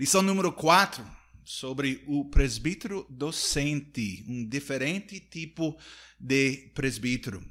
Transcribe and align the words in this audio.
Lição 0.00 0.22
número 0.22 0.50
4, 0.50 1.04
sobre 1.44 2.02
o 2.06 2.24
presbítero 2.24 3.06
docente, 3.10 4.24
um 4.26 4.48
diferente 4.48 5.20
tipo 5.20 5.78
de 6.18 6.70
presbítero. 6.74 7.44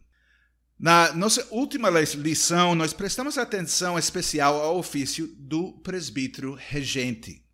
Na 0.79 1.13
nossa 1.13 1.47
última 1.51 1.91
lição, 1.91 2.73
nós 2.73 2.91
prestamos 2.91 3.37
atenção 3.37 3.99
especial 3.99 4.59
ao 4.63 4.79
ofício 4.79 5.27
do 5.37 5.73
presbítero 5.83 6.55
regente. 6.55 7.45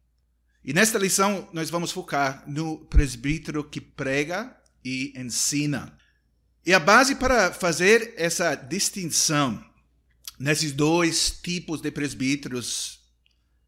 E 0.63 0.71
nesta 0.71 0.97
lição, 0.97 1.49
nós 1.51 1.69
vamos 1.69 1.91
focar 1.91 2.45
no 2.47 2.85
presbítero 2.85 3.65
que 3.65 3.81
prega 3.81 4.55
e 4.81 5.11
ensina. 5.17 5.97
E 6.65 6.73
a 6.73 6.79
base 6.79 7.15
para 7.15 7.51
fazer 7.51 8.13
essa 8.15 8.55
distinção 8.55 9.61
nesses 10.39 10.71
dois 10.71 11.31
tipos 11.31 11.81
de 11.81 11.91
presbíteros 11.91 12.94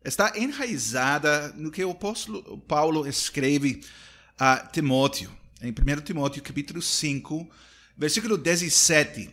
está 0.07 0.31
enraizada 0.37 1.51
no 1.57 1.69
que 1.69 1.83
o 1.83 1.91
apóstolo 1.91 2.57
Paulo 2.59 3.05
escreve 3.05 3.83
a 4.39 4.55
Timóteo, 4.57 5.29
em 5.61 5.69
1 5.69 6.01
Timóteo 6.01 6.41
capítulo 6.41 6.81
5, 6.81 7.49
versículo 7.97 8.37
17. 8.37 9.29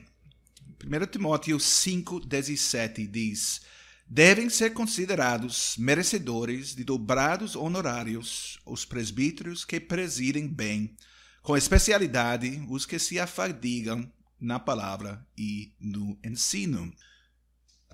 1 0.85 1.07
Timóteo 1.07 1.61
5, 1.61 2.27
17 2.27 3.07
diz: 3.07 3.61
Devem 4.05 4.51
ser 4.51 4.71
considerados 4.71 5.77
merecedores 5.79 6.75
de 6.75 6.83
dobrados 6.83 7.55
honorários 7.55 8.59
os 8.67 8.85
presbíteros 8.85 9.65
que 9.65 9.79
presidem 9.79 10.49
bem, 10.49 10.97
com 11.41 11.57
especialidade 11.57 12.67
os 12.69 12.85
que 12.85 12.99
se 12.99 13.21
afadigam 13.21 14.11
na 14.41 14.59
palavra 14.59 15.25
e 15.39 15.73
no 15.79 16.19
ensino. 16.25 16.93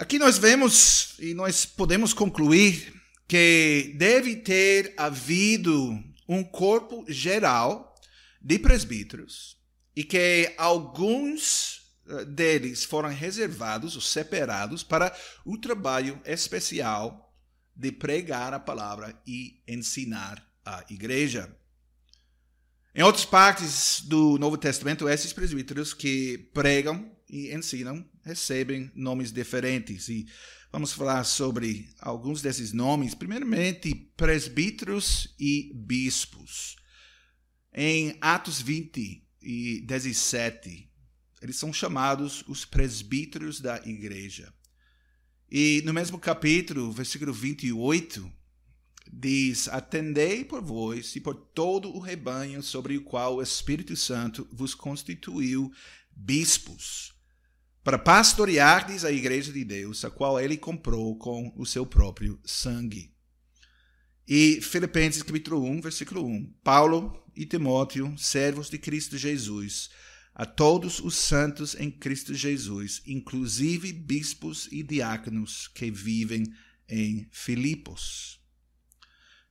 Aqui 0.01 0.19
nós 0.19 0.39
vemos 0.39 1.13
e 1.19 1.35
nós 1.35 1.67
podemos 1.67 2.15
concluir 2.15 2.91
que 3.29 3.95
deve 3.99 4.37
ter 4.37 4.95
havido 4.97 6.03
um 6.27 6.43
corpo 6.43 7.05
geral 7.07 7.95
de 8.41 8.59
presbíteros 8.59 9.59
e 9.95 10.03
que 10.03 10.55
alguns 10.57 11.83
eh, 12.09 12.25
deles 12.25 12.83
foram 12.83 13.11
reservados 13.11 13.95
ou 13.95 14.01
separados 14.01 14.83
para 14.83 15.15
o 15.45 15.59
trabalho 15.59 16.19
especial 16.25 17.31
de 17.77 17.93
pregar 17.93 18.55
a 18.55 18.59
palavra 18.59 19.21
e 19.27 19.63
ensinar 19.69 20.43
a 20.65 20.83
igreja. 20.89 21.55
Em 22.95 23.03
outras 23.03 23.27
partes 23.27 24.01
do 24.01 24.39
Novo 24.39 24.57
Testamento, 24.57 25.11
esses 25.11 25.35
presbíteros 25.35 25.93
que 25.93 26.39
pregam 26.55 27.15
e 27.29 27.55
ensinam 27.55 28.03
recebem 28.25 28.91
nomes 28.95 29.33
diferentes. 29.33 30.09
E 30.09 30.27
vamos 30.73 30.93
falar 30.93 31.25
sobre 31.25 31.89
alguns 31.99 32.43
desses 32.43 32.73
nomes. 32.73 33.15
Primeiramente, 33.15 33.95
presbíteros 34.17 35.35
e 35.39 35.73
bispos. 35.75 36.77
Em 37.73 38.17
Atos 38.21 38.61
20 38.61 39.27
e 39.43 39.81
17, 39.87 40.91
eles 41.41 41.57
são 41.57 41.73
chamados 41.73 42.45
os 42.47 42.65
presbíteros 42.65 43.61
da 43.61 43.77
igreja. 43.87 44.53
E 45.51 45.83
no 45.85 45.93
mesmo 45.93 46.19
capítulo, 46.19 46.93
versículo 46.93 47.33
28, 47.33 48.31
diz: 49.13 49.69
Atendei 49.69 50.45
por 50.45 50.63
vós 50.63 51.17
e 51.17 51.21
por 51.21 51.35
todo 51.35 51.95
o 51.95 51.99
rebanho 51.99 52.63
sobre 52.63 52.97
o 52.97 53.03
qual 53.03 53.37
o 53.37 53.43
Espírito 53.43 53.97
Santo 53.97 54.49
vos 54.53 54.75
constituiu 54.75 55.73
bispos 56.11 57.20
para 57.83 57.99
pastoreardes 57.99 59.05
a 59.05 59.13
igreja 59.13 59.53
de 59.53 59.65
Deus, 59.65 60.05
a 60.05 60.11
qual 60.11 60.39
ele 60.41 60.57
comprou 60.57 61.17
com 61.17 61.53
o 61.57 61.65
seu 61.65 61.87
próprio 61.87 62.39
sangue. 62.45 63.15
E 64.29 64.61
Filipenses 64.61 65.23
capítulo 65.23 65.65
1, 65.65 65.81
versículo 65.81 66.25
1. 66.25 66.55
Paulo 66.63 67.25
e 67.35 67.47
Timóteo, 67.47 68.15
servos 68.17 68.71
de 68.71 68.79
Cristo 68.79 69.19
Jesus, 69.19 69.91
a 70.35 70.47
todos 70.47 71.01
os 71.01 71.17
santos 71.17 71.75
em 71.75 71.91
Cristo 71.91 72.33
Jesus, 72.35 73.03
inclusive 73.07 73.93
bispos 73.93 74.69
e 74.71 74.83
diáconos 74.83 75.69
que 75.69 75.91
vivem 75.91 76.45
em 76.89 77.29
Filipos. 77.33 78.41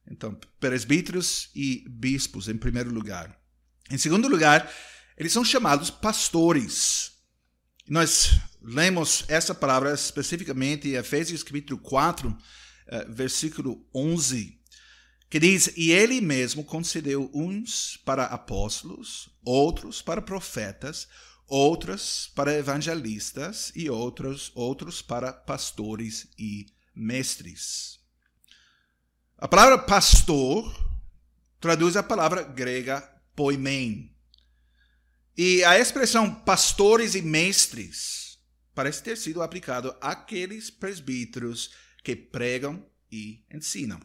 Então, 0.09 0.39
presbíteros 0.59 1.49
e 1.53 1.85
bispos 1.89 2.47
em 2.47 2.57
primeiro 2.57 2.91
lugar. 2.91 3.39
Em 3.91 3.97
segundo 3.97 4.27
lugar, 4.27 4.71
eles 5.17 5.31
são 5.31 5.43
chamados 5.43 5.89
pastores. 5.89 7.18
Nós 7.89 8.39
lemos 8.61 9.25
essa 9.27 9.55
palavra 9.55 9.91
especificamente 9.95 10.87
em 10.87 10.93
Efésios 10.93 11.41
capítulo 11.41 11.79
4, 11.79 12.37
eh, 12.85 13.05
versículo 13.09 13.83
11, 13.91 14.61
que 15.27 15.39
diz: 15.39 15.73
E 15.75 15.91
ele 15.91 16.21
mesmo 16.21 16.63
concedeu 16.63 17.31
uns 17.33 17.97
para 18.05 18.25
apóstolos, 18.25 19.27
outros 19.43 20.03
para 20.03 20.21
profetas, 20.21 21.07
outros 21.47 22.31
para 22.35 22.53
evangelistas 22.53 23.71
e 23.75 23.89
outros, 23.89 24.51
outros 24.53 25.01
para 25.01 25.33
pastores 25.33 26.27
e 26.37 26.67
mestres. 26.93 27.99
A 29.35 29.47
palavra 29.47 29.79
pastor 29.79 30.71
traduz 31.59 31.97
a 31.97 32.03
palavra 32.03 32.43
grega 32.43 33.01
poimen, 33.35 34.15
e 35.41 35.63
a 35.63 35.79
expressão 35.79 36.35
pastores 36.35 37.15
e 37.15 37.21
mestres 37.21 38.37
parece 38.75 39.01
ter 39.01 39.17
sido 39.17 39.41
aplicado 39.41 39.95
àqueles 40.01 40.69
presbíteros 40.69 41.71
que 42.03 42.13
pregam 42.13 42.85
e 43.09 43.45
ensinam. 43.49 44.01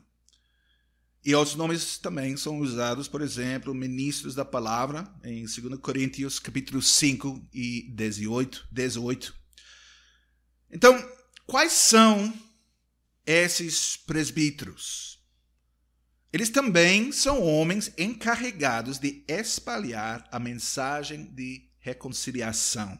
E 1.24 1.34
outros 1.34 1.56
nomes 1.56 1.98
também 1.98 2.36
são 2.36 2.60
usados, 2.60 3.08
por 3.08 3.20
exemplo, 3.20 3.74
ministros 3.74 4.36
da 4.36 4.44
palavra, 4.44 5.12
em 5.24 5.44
2 5.44 5.80
Coríntios 5.80 6.38
capítulo 6.38 6.80
5 6.80 7.48
e 7.52 7.90
18. 7.92 8.68
18. 8.70 9.34
Então, 10.70 10.96
quais 11.48 11.72
são 11.72 12.32
esses 13.26 13.96
presbíteros? 13.96 15.13
Eles 16.34 16.50
também 16.50 17.12
são 17.12 17.40
homens 17.40 17.92
encarregados 17.96 18.98
de 18.98 19.22
espalhar 19.28 20.28
a 20.32 20.40
mensagem 20.40 21.26
de 21.26 21.70
reconciliação. 21.78 22.98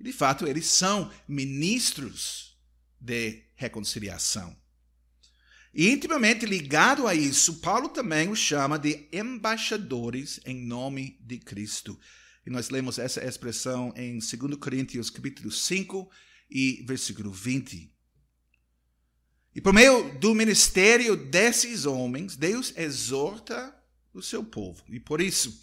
De 0.00 0.14
fato, 0.14 0.46
eles 0.46 0.64
são 0.64 1.12
ministros 1.28 2.56
de 2.98 3.42
reconciliação. 3.54 4.56
E 5.74 5.90
intimamente 5.90 6.46
ligado 6.46 7.06
a 7.06 7.14
isso, 7.14 7.60
Paulo 7.60 7.90
também 7.90 8.30
os 8.30 8.38
chama 8.38 8.78
de 8.78 9.06
embaixadores 9.12 10.40
em 10.46 10.56
nome 10.56 11.18
de 11.20 11.36
Cristo. 11.36 12.00
E 12.46 12.50
nós 12.50 12.70
lemos 12.70 12.98
essa 12.98 13.22
expressão 13.22 13.92
em 13.94 14.12
2 14.18 14.56
Coríntios 14.58 15.10
capítulo 15.10 15.50
5 15.50 16.10
e 16.50 16.82
versículo 16.86 17.30
20. 17.30 17.91
E 19.54 19.60
por 19.60 19.72
meio 19.72 20.18
do 20.18 20.34
ministério 20.34 21.16
desses 21.16 21.84
homens, 21.84 22.36
Deus 22.36 22.72
exorta 22.76 23.74
o 24.14 24.22
seu 24.22 24.42
povo. 24.42 24.82
E 24.88 24.98
por 24.98 25.20
isso, 25.20 25.62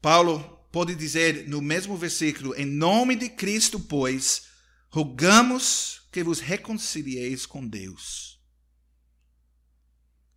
Paulo 0.00 0.40
pode 0.70 0.94
dizer 0.94 1.48
no 1.48 1.62
mesmo 1.62 1.96
versículo: 1.96 2.54
Em 2.54 2.66
nome 2.66 3.16
de 3.16 3.28
Cristo, 3.30 3.80
pois, 3.80 4.48
rogamos 4.88 6.02
que 6.12 6.22
vos 6.22 6.40
reconcilieis 6.40 7.46
com 7.46 7.66
Deus. 7.66 8.38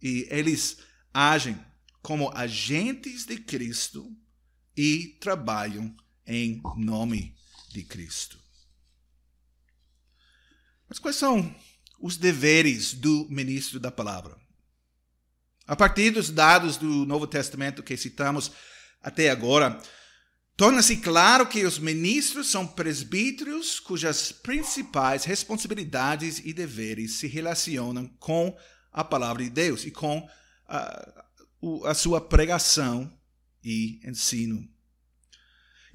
E 0.02 0.28
eles 0.30 0.78
agem 1.14 1.60
como 2.02 2.32
agentes 2.36 3.26
de 3.26 3.38
Cristo 3.38 4.16
e 4.78 5.18
trabalham 5.20 5.96
em 6.26 6.62
nome 6.78 7.36
de 7.72 7.84
Cristo. 7.84 8.40
Mas 10.88 11.00
quais 11.00 11.16
são 11.16 11.54
os 12.00 12.18
deveres 12.18 12.94
do 12.94 13.28
ministro 13.30 13.80
da 13.80 13.92
palavra. 13.92 14.38
A 15.68 15.76
partir 15.76 16.12
dos 16.12 16.30
dados 16.30 16.78
do 16.78 17.06
Novo 17.06 17.26
Testamento 17.26 17.82
que 17.82 17.98
citamos 17.98 18.52
até 19.02 19.30
agora, 19.30 19.82
torna-se 20.56 20.98
claro 20.98 21.48
que 21.48 21.66
os 21.66 21.80
ministros 21.80 22.52
são 22.52 22.68
presbíteros 22.68 23.80
cujas 23.80 24.32
principais 24.32 25.24
responsabilidades 25.24 26.40
e 26.44 26.54
deveres 26.54 27.16
se 27.16 27.28
relacionam 27.28 28.08
com 28.20 28.56
a 28.92 29.04
palavra 29.04 29.44
de 29.44 29.50
Deus 29.50 29.86
e 29.86 29.92
com 29.92 30.28
a, 30.68 31.24
a 31.86 31.94
sua 31.94 32.22
pregação 32.22 33.12
e 33.64 34.00
ensino. 34.08 34.75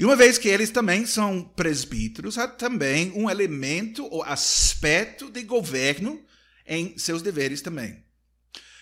E 0.00 0.04
uma 0.06 0.16
vez 0.16 0.38
que 0.38 0.48
eles 0.48 0.70
também 0.70 1.04
são 1.04 1.42
presbíteros, 1.42 2.38
há 2.38 2.48
também 2.48 3.12
um 3.14 3.28
elemento 3.28 4.02
ou 4.06 4.22
aspecto 4.22 5.30
de 5.30 5.42
governo 5.42 6.24
em 6.66 6.96
seus 6.96 7.20
deveres 7.20 7.60
também. 7.60 8.02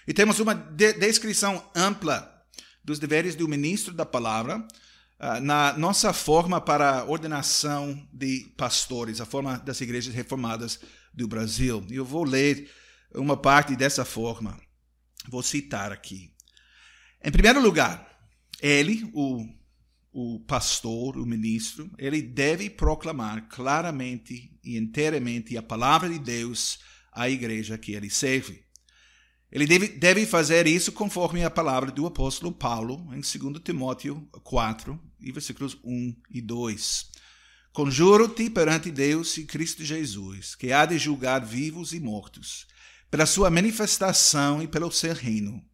E 0.07 0.15
temos 0.15 0.39
uma 0.39 0.55
de 0.55 0.93
descrição 0.93 1.69
ampla 1.75 2.47
dos 2.85 3.01
deveres 3.01 3.35
do 3.35 3.49
ministro 3.49 3.93
da 3.93 4.07
palavra 4.07 4.59
uh, 4.59 5.41
na 5.41 5.77
nossa 5.77 6.13
forma 6.13 6.61
para 6.61 7.05
ordenação 7.07 8.01
de 8.13 8.55
pastores, 8.57 9.21
a 9.21 9.27
forma 9.27 9.59
das 9.59 9.81
igrejas 9.81 10.15
reformadas 10.15 10.79
do 11.13 11.27
Brasil. 11.27 11.85
E 11.91 11.97
eu 11.97 12.05
vou 12.05 12.23
ler 12.23 12.71
uma 13.13 13.37
parte 13.37 13.75
dessa 13.75 14.05
forma. 14.05 14.57
Vou 15.29 15.43
citar 15.43 15.91
aqui. 15.91 16.33
Em 17.21 17.33
primeiro 17.33 17.61
lugar, 17.61 18.09
ele, 18.63 19.11
o, 19.13 19.58
o 20.13 20.41
pastor, 20.41 21.17
o 21.17 21.27
ministro, 21.27 21.91
ele 21.99 22.23
deve 22.23 22.71
proclamar 22.71 23.49
claramente 23.49 24.53
e 24.65 24.77
inteiramente 24.77 25.57
a 25.57 25.63
palavra 25.63 26.09
de 26.09 26.19
Deus 26.19 26.79
à 27.13 27.29
igreja 27.29 27.79
que 27.79 27.93
ele 27.93 28.11
serve. 28.11 28.65
Ele 29.51 29.67
deve, 29.67 29.89
deve 29.89 30.27
fazer 30.27 30.67
isso 30.67 30.93
conforme 30.93 31.43
a 31.43 31.51
palavra 31.51 31.91
do 31.91 32.07
apóstolo 32.07 32.53
Paulo, 32.53 33.09
em 33.15 33.21
2 33.21 33.63
Timóteo 33.65 34.29
4, 34.43 35.01
e 35.21 35.33
versículos 35.33 35.79
1 35.83 36.15
e 36.31 36.41
2. 36.41 37.11
Conjuro-te 37.73 38.51
perante 38.51 38.91
Deus 38.91 39.37
e 39.39 39.45
Cristo 39.45 39.85
Jesus, 39.85 40.55
que 40.55 40.73
há 40.73 40.85
de 40.85 40.99
julgar 40.99 41.45
vivos 41.45 41.93
e 41.93 42.01
mortos, 42.01 42.67
pela 43.11 43.25
sua 43.25 43.51
manifestação 43.51 44.63
e 44.63 44.69
pelo 44.69 44.91
seu 44.93 45.15
reino. 45.15 45.65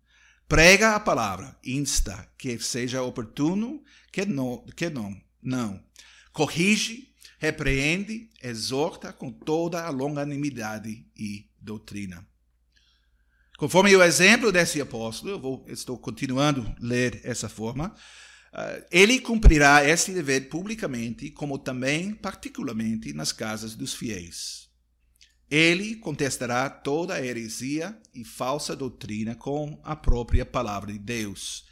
Prega 0.49 0.95
a 0.95 1.01
palavra, 1.01 1.57
insta, 1.65 2.29
que 2.37 2.59
seja 2.59 3.03
oportuno, 3.03 3.83
que 4.13 4.27
não, 4.27 4.65
que 4.77 4.91
não, 4.91 5.17
não. 5.43 5.83
Corrige, 6.33 7.15
repreende, 7.39 8.29
exorta 8.43 9.13
com 9.13 9.33
toda 9.33 9.83
a 9.83 9.91
longanimidade 9.91 11.07
e 11.17 11.49
doutrina. 11.61 12.27
Conforme 13.57 13.95
o 13.97 14.03
exemplo 14.03 14.53
desse 14.53 14.81
apóstolo, 14.81 15.33
eu 15.33 15.41
vou, 15.41 15.65
estou 15.69 15.97
continuando 15.99 16.63
a 16.63 16.77
ler 16.79 17.21
essa 17.25 17.49
forma, 17.49 17.95
uh, 18.53 18.85
ele 18.91 19.21
cumprirá 19.21 19.89
esse 19.89 20.13
dever 20.13 20.49
publicamente, 20.49 21.31
como 21.31 21.59
também 21.59 22.15
particularmente 22.15 23.13
nas 23.13 23.33
casas 23.33 23.75
dos 23.75 23.95
fiéis. 23.95 24.69
Ele 25.51 25.97
contestará 25.97 26.69
toda 26.71 27.25
heresia 27.25 27.97
e 28.15 28.25
falsa 28.25 28.75
doutrina 28.75 29.35
com 29.35 29.79
a 29.85 29.95
própria 29.95 30.45
palavra 30.45 30.93
de 30.93 30.99
Deus. 30.99 31.67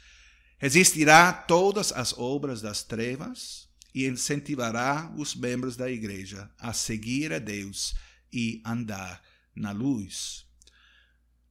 Resistirá 0.57 1.33
todas 1.33 1.91
as 1.91 2.13
obras 2.17 2.61
das 2.61 2.83
trevas 2.83 3.67
e 3.93 4.05
incentivará 4.05 5.11
os 5.17 5.35
membros 5.35 5.75
da 5.75 5.89
igreja 5.89 6.49
a 6.59 6.71
seguir 6.71 7.33
a 7.33 7.39
Deus 7.39 7.93
e 8.31 8.61
andar 8.65 9.21
na 9.55 9.71
luz. 9.71 10.45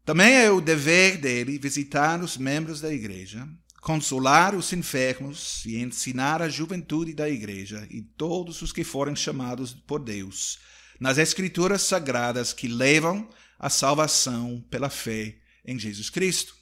Também 0.04 0.34
é 0.34 0.50
o 0.50 0.60
dever 0.60 1.19
dele 1.19 1.58
visitar 1.58 2.20
os 2.22 2.36
membros 2.36 2.80
da 2.80 2.92
igreja, 2.92 3.48
consolar 3.80 4.54
os 4.54 4.72
enfermos 4.72 5.64
e 5.64 5.76
ensinar 5.76 6.40
a 6.40 6.48
juventude 6.48 7.12
da 7.12 7.28
igreja 7.28 7.86
e 7.90 8.00
todos 8.00 8.62
os 8.62 8.72
que 8.72 8.82
forem 8.82 9.14
chamados 9.14 9.72
por 9.72 10.00
Deus 10.00 10.58
nas 11.00 11.19
escrituras 11.19 11.83
sagradas 11.83 12.53
que 12.53 12.69
levam 12.69 13.29
à 13.59 13.69
salvação 13.69 14.65
pela 14.71 14.91
fé 14.91 15.37
em 15.65 15.79
Jesus 15.79 16.11
Cristo. 16.11 16.55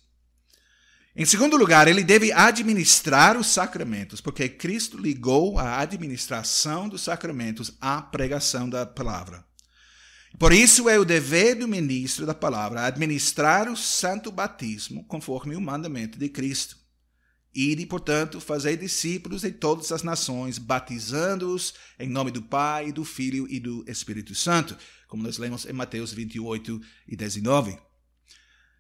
Em 1.15 1.25
segundo 1.25 1.57
lugar, 1.57 1.89
ele 1.89 2.05
deve 2.05 2.33
administrar 2.33 3.37
os 3.37 3.49
sacramentos, 3.49 4.21
porque 4.21 4.49
Cristo 4.49 4.97
ligou 4.97 5.59
a 5.59 5.81
administração 5.81 6.89
dos 6.89 7.03
sacramentos 7.03 7.73
à 7.81 8.01
pregação 8.01 8.71
da 8.71 8.87
palavra. 8.87 9.45
Por 10.39 10.53
isso 10.53 10.89
é 10.89 10.99
o 10.99 11.05
dever 11.05 11.57
do 11.57 11.67
ministro 11.67 12.25
da 12.25 12.35
palavra 12.35 12.87
administrar 12.87 13.69
o 13.69 13.77
santo 13.77 14.31
batismo 14.31 15.05
conforme 15.05 15.57
o 15.57 15.61
mandamento 15.61 16.19
de 16.19 16.29
Cristo. 16.29 16.80
Ide, 17.55 17.85
portanto, 17.85 18.41
fazer 18.41 18.77
discípulos 18.77 19.43
de 19.43 19.51
todas 19.51 19.91
as 19.91 20.03
nações, 20.03 20.57
batizando-os 20.57 21.75
em 21.99 22.09
nome 22.09 22.31
do 22.31 22.41
Pai, 22.41 22.93
do 22.93 23.05
Filho 23.05 23.47
e 23.49 23.59
do 23.59 23.85
Espírito 23.89 24.35
Santo, 24.35 24.77
como 25.09 25.23
nós 25.23 25.37
lemos 25.37 25.67
em 25.67 25.73
Mateus 25.73 26.13
28 26.13 26.81
e 27.09 27.17
19. 27.17 27.77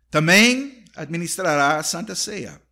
Também 0.08 0.84
administrará 0.94 1.78
a 1.78 1.82
Santa 1.82 2.14
Ceia. 2.14 2.62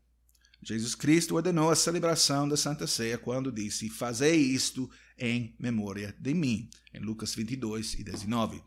Jesus 0.63 0.95
Cristo 0.95 1.35
ordenou 1.35 1.71
a 1.71 1.77
celebração 1.77 2.49
da 2.49 2.57
Santa 2.57 2.87
Ceia 2.87 3.19
quando 3.19 3.51
disse: 3.51 3.89
Fazei 3.89 4.37
isto 4.37 4.91
em 5.19 5.57
memória 5.59 6.15
de 6.19 6.35
mim, 6.35 6.69
em 6.95 7.01
Lucas 7.01 7.35
22 7.35 7.95
e 7.95 8.05
19. 8.05 8.63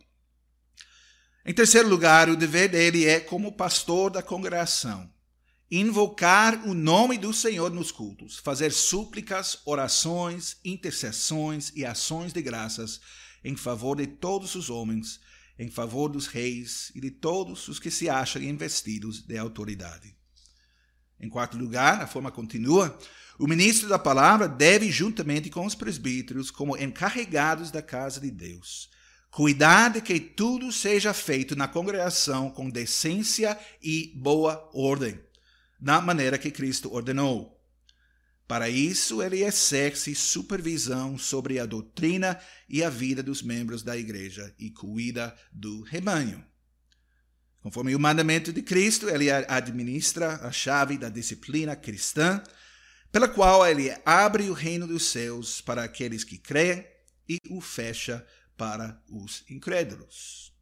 Em 1.46 1.54
terceiro 1.54 1.90
lugar, 1.90 2.30
o 2.30 2.36
dever 2.36 2.70
dele 2.70 3.06
é, 3.06 3.20
como 3.20 3.54
pastor 3.54 4.12
da 4.12 4.22
congregação, 4.22 5.12
invocar 5.72 6.68
o 6.68 6.74
nome 6.74 7.18
do 7.18 7.34
Senhor 7.34 7.72
nos 7.72 7.94
cultos, 7.94 8.38
fazer 8.38 8.74
súplicas, 8.74 9.60
orações, 9.64 10.58
intercessões 10.66 11.72
e 11.74 11.86
ações 11.86 12.34
de 12.34 12.42
graças 12.42 13.00
em 13.42 13.56
favor 13.56 13.96
de 13.96 14.06
todos 14.06 14.54
os 14.56 14.70
homens, 14.70 15.22
em 15.58 15.70
favor 15.70 16.10
dos 16.10 16.28
reis 16.28 16.92
e 16.94 17.00
de 17.00 17.10
todos 17.10 17.70
os 17.70 17.80
que 17.80 17.90
se 17.90 18.10
acham 18.10 18.42
investidos 18.42 19.22
de 19.22 19.38
autoridade. 19.38 20.14
Em 21.18 21.30
quarto 21.30 21.58
lugar, 21.58 22.02
a 22.02 22.08
forma 22.08 22.32
continua, 22.32 22.98
o 23.40 23.48
ministro 23.48 23.88
da 23.88 23.98
palavra 23.98 24.50
deve, 24.50 24.92
juntamente 24.92 25.50
com 25.50 25.66
os 25.66 25.74
presbíteros, 25.74 26.52
como 26.52 26.78
encarregados 26.78 27.72
da 27.72 27.82
casa 27.82 28.20
de 28.20 28.30
Deus, 28.30 28.90
cuidar 29.30 29.90
de 29.90 30.02
que 30.02 30.20
tudo 30.20 30.70
seja 30.72 31.14
feito 31.14 31.56
na 31.56 31.68
congregação 31.68 32.50
com 32.50 32.70
decência 32.70 33.58
e 33.82 34.12
boa 34.16 34.70
ordem, 34.74 35.20
da 35.82 36.00
maneira 36.00 36.38
que 36.38 36.52
Cristo 36.52 36.94
ordenou. 36.94 37.60
Para 38.48 38.70
isso, 38.70 39.24
ele 39.24 39.44
exerce 39.44 40.14
supervisão 40.14 41.18
sobre 41.18 41.58
a 41.58 41.66
doutrina 41.66 42.40
e 42.70 42.84
a 42.84 42.90
vida 42.90 43.24
dos 43.24 43.42
membros 43.42 43.82
da 43.82 43.98
igreja 43.98 44.54
e 44.60 44.70
cuida 44.70 45.36
do 45.52 45.82
rebanho. 45.82 46.46
Conforme 47.62 47.96
o 47.96 48.00
mandamento 48.00 48.52
de 48.52 48.62
Cristo, 48.62 49.10
ele 49.10 49.32
administra 49.32 50.36
a 50.46 50.52
chave 50.52 50.98
da 50.98 51.10
disciplina 51.10 51.76
cristã 51.76 52.44
pela 53.12 53.28
qual 53.28 53.66
ele 53.66 53.96
abre 54.06 54.50
o 54.50 54.54
reino 54.54 54.86
dos 54.86 55.06
céus 55.06 55.62
para 55.62 55.84
aqueles 55.84 56.24
que 56.24 56.38
creem 56.38 56.86
e 57.28 57.40
o 57.50 57.62
fecha 57.62 58.26
para 58.58 59.02
os 59.10 59.44
incrédulos. 59.50 60.54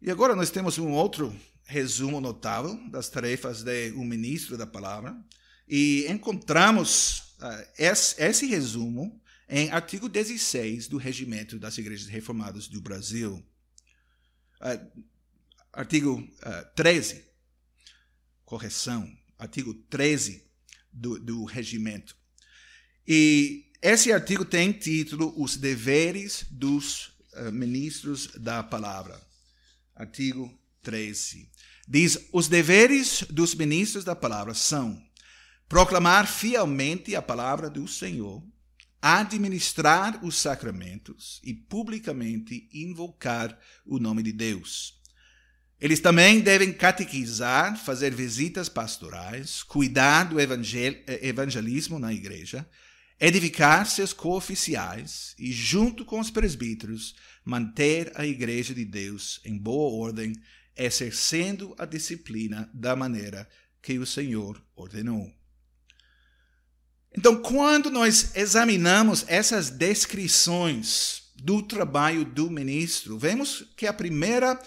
E 0.00 0.10
agora 0.10 0.36
nós 0.36 0.50
temos 0.50 0.78
um 0.78 0.92
outro 0.92 1.34
resumo 1.68 2.20
notável 2.20 2.76
das 2.90 3.08
tarefas 3.08 3.62
de 3.62 3.92
um 3.92 4.04
ministro 4.04 4.56
da 4.56 4.66
palavra, 4.66 5.14
e 5.68 6.06
encontramos 6.08 7.34
uh, 7.40 7.68
esse, 7.78 8.20
esse 8.20 8.46
resumo 8.46 9.22
em 9.46 9.70
artigo 9.70 10.08
16 10.08 10.88
do 10.88 10.96
Regimento 10.96 11.58
das 11.58 11.76
Igrejas 11.76 12.08
Reformadas 12.08 12.66
do 12.66 12.80
Brasil. 12.80 13.44
Uh, 14.60 15.02
artigo 15.72 16.14
uh, 16.18 16.74
13, 16.74 17.22
correção 18.44 19.16
artigo 19.38 19.72
13 19.72 20.44
do, 20.92 21.18
do 21.18 21.44
regimento. 21.44 22.16
E 23.06 23.70
esse 23.80 24.12
artigo 24.12 24.44
tem 24.44 24.72
título 24.72 25.32
Os 25.40 25.56
Deveres 25.56 26.44
dos 26.50 27.12
uh, 27.34 27.52
Ministros 27.52 28.26
da 28.34 28.62
Palavra. 28.62 29.20
Artigo 29.94 30.52
13. 30.82 31.48
Diz: 31.88 32.28
Os 32.34 32.48
deveres 32.48 33.24
dos 33.30 33.54
ministros 33.54 34.04
da 34.04 34.14
palavra 34.14 34.52
são 34.52 35.02
proclamar 35.66 36.26
fielmente 36.26 37.16
a 37.16 37.22
palavra 37.22 37.70
do 37.70 37.88
Senhor, 37.88 38.42
administrar 39.00 40.22
os 40.22 40.36
sacramentos 40.36 41.40
e 41.42 41.54
publicamente 41.54 42.68
invocar 42.74 43.58
o 43.86 43.98
nome 43.98 44.22
de 44.22 44.32
Deus. 44.32 44.98
Eles 45.80 46.00
também 46.00 46.40
devem 46.40 46.72
catequizar, 46.72 47.78
fazer 47.78 48.14
visitas 48.14 48.68
pastorais, 48.68 49.62
cuidar 49.62 50.24
do 50.24 50.40
evangel 50.40 50.94
evangelismo 51.22 51.98
na 51.98 52.12
igreja, 52.12 52.68
edificar 53.20 53.86
seus 53.86 54.12
cooficiais 54.12 55.34
e, 55.38 55.52
junto 55.52 56.04
com 56.04 56.20
os 56.20 56.30
presbíteros, 56.30 57.14
manter 57.48 58.12
a 58.14 58.26
igreja 58.26 58.74
de 58.74 58.84
Deus 58.84 59.40
em 59.42 59.56
boa 59.56 59.90
ordem, 60.06 60.34
exercendo 60.76 61.74
a 61.78 61.86
disciplina 61.86 62.68
da 62.74 62.94
maneira 62.94 63.48
que 63.80 63.98
o 63.98 64.04
Senhor 64.04 64.62
ordenou. 64.76 65.32
Então, 67.16 67.40
quando 67.40 67.90
nós 67.90 68.36
examinamos 68.36 69.24
essas 69.28 69.70
descrições 69.70 71.32
do 71.36 71.62
trabalho 71.62 72.22
do 72.22 72.50
ministro, 72.50 73.18
vemos 73.18 73.72
que 73.78 73.86
a 73.86 73.94
primeira 73.94 74.60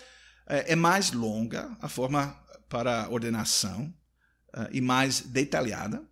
é, 0.47 0.73
é 0.73 0.75
mais 0.75 1.11
longa 1.11 1.77
a 1.79 1.87
forma 1.87 2.35
para 2.67 3.07
ordenação 3.11 3.93
uh, 4.57 4.67
e 4.71 4.81
mais 4.81 5.21
detalhada. 5.21 6.03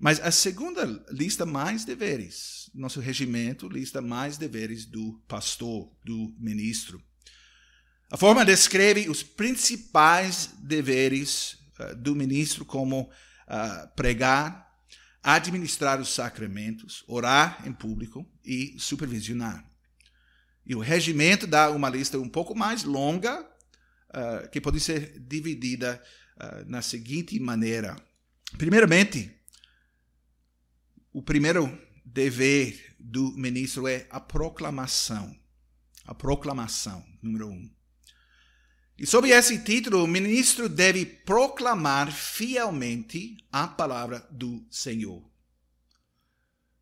Mas 0.00 0.18
a 0.18 0.30
segunda 0.30 0.86
lista 1.10 1.44
mais 1.44 1.84
deveres. 1.84 2.70
Nosso 2.74 3.00
regimento 3.00 3.68
lista 3.68 4.00
mais 4.00 4.38
deveres 4.38 4.86
do 4.86 5.22
pastor, 5.28 5.92
do 6.02 6.34
ministro. 6.38 7.02
A 8.10 8.16
forma 8.16 8.42
descreve 8.42 9.10
os 9.10 9.22
principais 9.22 10.54
deveres 10.58 11.58
uh, 11.78 11.94
do 11.94 12.16
ministro, 12.16 12.64
como 12.64 13.02
uh, 13.02 13.94
pregar, 13.94 14.74
administrar 15.22 16.00
os 16.00 16.08
sacramentos, 16.08 17.04
orar 17.06 17.62
em 17.66 17.72
público 17.72 18.26
e 18.42 18.74
supervisionar. 18.78 19.62
E 20.64 20.74
o 20.74 20.80
regimento 20.80 21.46
dá 21.46 21.70
uma 21.70 21.90
lista 21.90 22.18
um 22.18 22.28
pouco 22.28 22.54
mais 22.54 22.84
longa 22.84 23.42
uh, 23.42 24.48
que 24.50 24.62
pode 24.62 24.80
ser 24.80 25.20
dividida 25.20 26.02
uh, 26.38 26.70
na 26.70 26.80
seguinte 26.80 27.38
maneira. 27.38 27.96
Primeiramente, 28.56 29.39
o 31.12 31.22
primeiro 31.22 31.78
dever 32.04 32.94
do 32.98 33.32
ministro 33.32 33.88
é 33.88 34.06
a 34.10 34.20
proclamação. 34.20 35.36
A 36.04 36.14
proclamação, 36.14 37.04
número 37.22 37.48
um. 37.48 37.70
E 38.98 39.06
sob 39.06 39.30
esse 39.30 39.62
título, 39.64 40.04
o 40.04 40.08
ministro 40.08 40.68
deve 40.68 41.06
proclamar 41.06 42.12
fielmente 42.12 43.38
a 43.50 43.66
palavra 43.66 44.26
do 44.30 44.66
Senhor. 44.70 45.28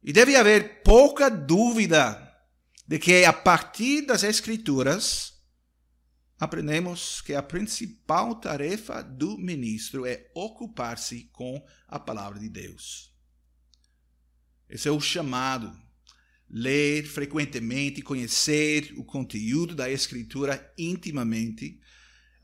E 0.02 0.12
deve 0.12 0.34
haver 0.34 0.82
pouca 0.82 1.28
dúvida 1.28 2.24
de 2.86 2.98
que 2.98 3.24
a 3.24 3.32
partir 3.32 4.02
das 4.02 4.22
Escrituras 4.22 5.34
aprendemos 6.40 7.20
que 7.20 7.34
a 7.34 7.42
principal 7.42 8.34
tarefa 8.36 9.02
do 9.02 9.36
ministro 9.36 10.06
é 10.06 10.30
ocupar-se 10.34 11.24
com 11.32 11.64
a 11.86 11.98
palavra 11.98 12.38
de 12.38 12.48
Deus. 12.48 13.12
Esse 14.68 14.88
é 14.88 14.90
o 14.90 15.00
chamado. 15.00 15.74
Ler 16.50 17.06
frequentemente, 17.06 18.02
conhecer 18.02 18.94
o 18.96 19.04
conteúdo 19.04 19.74
da 19.74 19.90
Escritura 19.90 20.72
intimamente, 20.78 21.78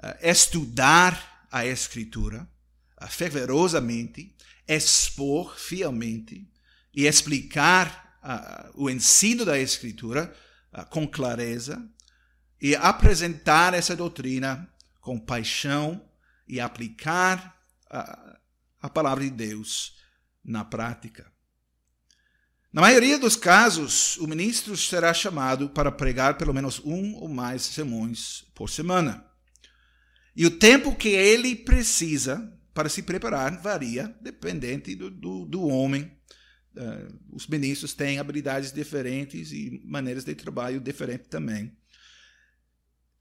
eh, 0.03 0.31
estudar 0.31 1.47
a 1.51 1.65
Escritura 1.65 2.47
eh, 3.01 3.07
fervorosamente, 3.07 4.35
expor 4.69 5.59
fielmente 5.59 6.47
e 6.95 7.07
explicar 7.07 8.19
uh, 8.23 8.83
o 8.83 8.89
ensino 8.89 9.45
da 9.45 9.59
Escritura 9.59 10.35
uh, 10.73 10.87
com 10.87 11.07
clareza 11.07 11.87
e 12.61 12.75
apresentar 12.77 13.75
essa 13.75 13.97
doutrina 13.97 14.69
com 15.01 15.19
paixão 15.19 16.09
e 16.47 16.61
aplicar 16.61 17.59
uh, 17.87 18.39
a 18.81 18.89
palavra 18.89 19.25
de 19.25 19.31
Deus 19.31 19.97
na 20.45 20.65
prática. 20.65 21.34
Na 22.75 22.81
maioria 22.81 23.21
dos 23.21 23.37
casos, 23.37 24.17
o 24.17 24.27
ministro 24.27 24.77
será 24.77 25.15
chamado 25.15 25.71
para 25.71 25.93
pregar 25.93 26.37
pelo 26.37 26.53
menos 26.53 26.81
um 26.85 27.15
ou 27.15 27.29
mais 27.29 27.63
sermões 27.63 28.45
por 28.53 28.69
semana. 28.69 29.25
E 30.35 30.45
o 30.45 30.51
tempo 30.51 30.93
que 30.93 31.11
ele 31.11 31.55
precisa 31.55 32.53
para 32.75 32.89
se 32.89 33.05
preparar 33.05 33.63
varia, 33.63 34.13
dependente 34.21 34.97
do, 34.97 35.09
do, 35.09 35.47
do 35.47 35.63
homem 35.69 36.11
Uh, 36.77 37.21
os 37.31 37.47
ministros 37.47 37.95
têm 37.95 38.19
habilidades 38.19 38.73
diferentes 38.73 39.53
e 39.53 39.81
maneiras 39.85 40.25
de 40.25 40.35
trabalho 40.35 40.81
diferentes 40.81 41.29
também. 41.29 41.73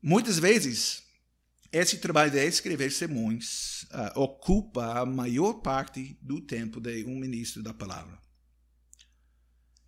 Muitas 0.02 0.40
vezes, 0.40 1.04
esse 1.72 2.00
trabalho 2.00 2.32
de 2.32 2.44
escrever 2.44 2.92
sermões 2.92 3.84
uh, 3.84 4.20
ocupa 4.20 5.02
a 5.02 5.06
maior 5.06 5.62
parte 5.62 6.18
do 6.20 6.42
tempo 6.42 6.82
de 6.82 7.06
um 7.06 7.16
ministro 7.16 7.62
da 7.62 7.76
palavra. 7.76 8.23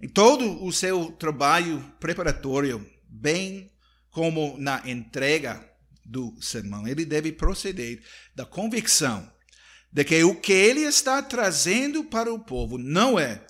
Em 0.01 0.07
todo 0.07 0.63
o 0.63 0.71
seu 0.71 1.11
trabalho 1.13 1.81
preparatório, 1.99 2.85
bem 3.07 3.71
como 4.09 4.57
na 4.57 4.81
entrega 4.89 5.67
do 6.05 6.35
sermão, 6.41 6.87
ele 6.87 7.05
deve 7.05 7.31
proceder 7.31 8.03
da 8.35 8.45
convicção 8.45 9.29
de 9.91 10.03
que 10.03 10.23
o 10.23 10.35
que 10.35 10.51
ele 10.51 10.81
está 10.81 11.21
trazendo 11.21 12.03
para 12.03 12.31
o 12.31 12.39
povo 12.39 12.77
não 12.77 13.17
é 13.17 13.45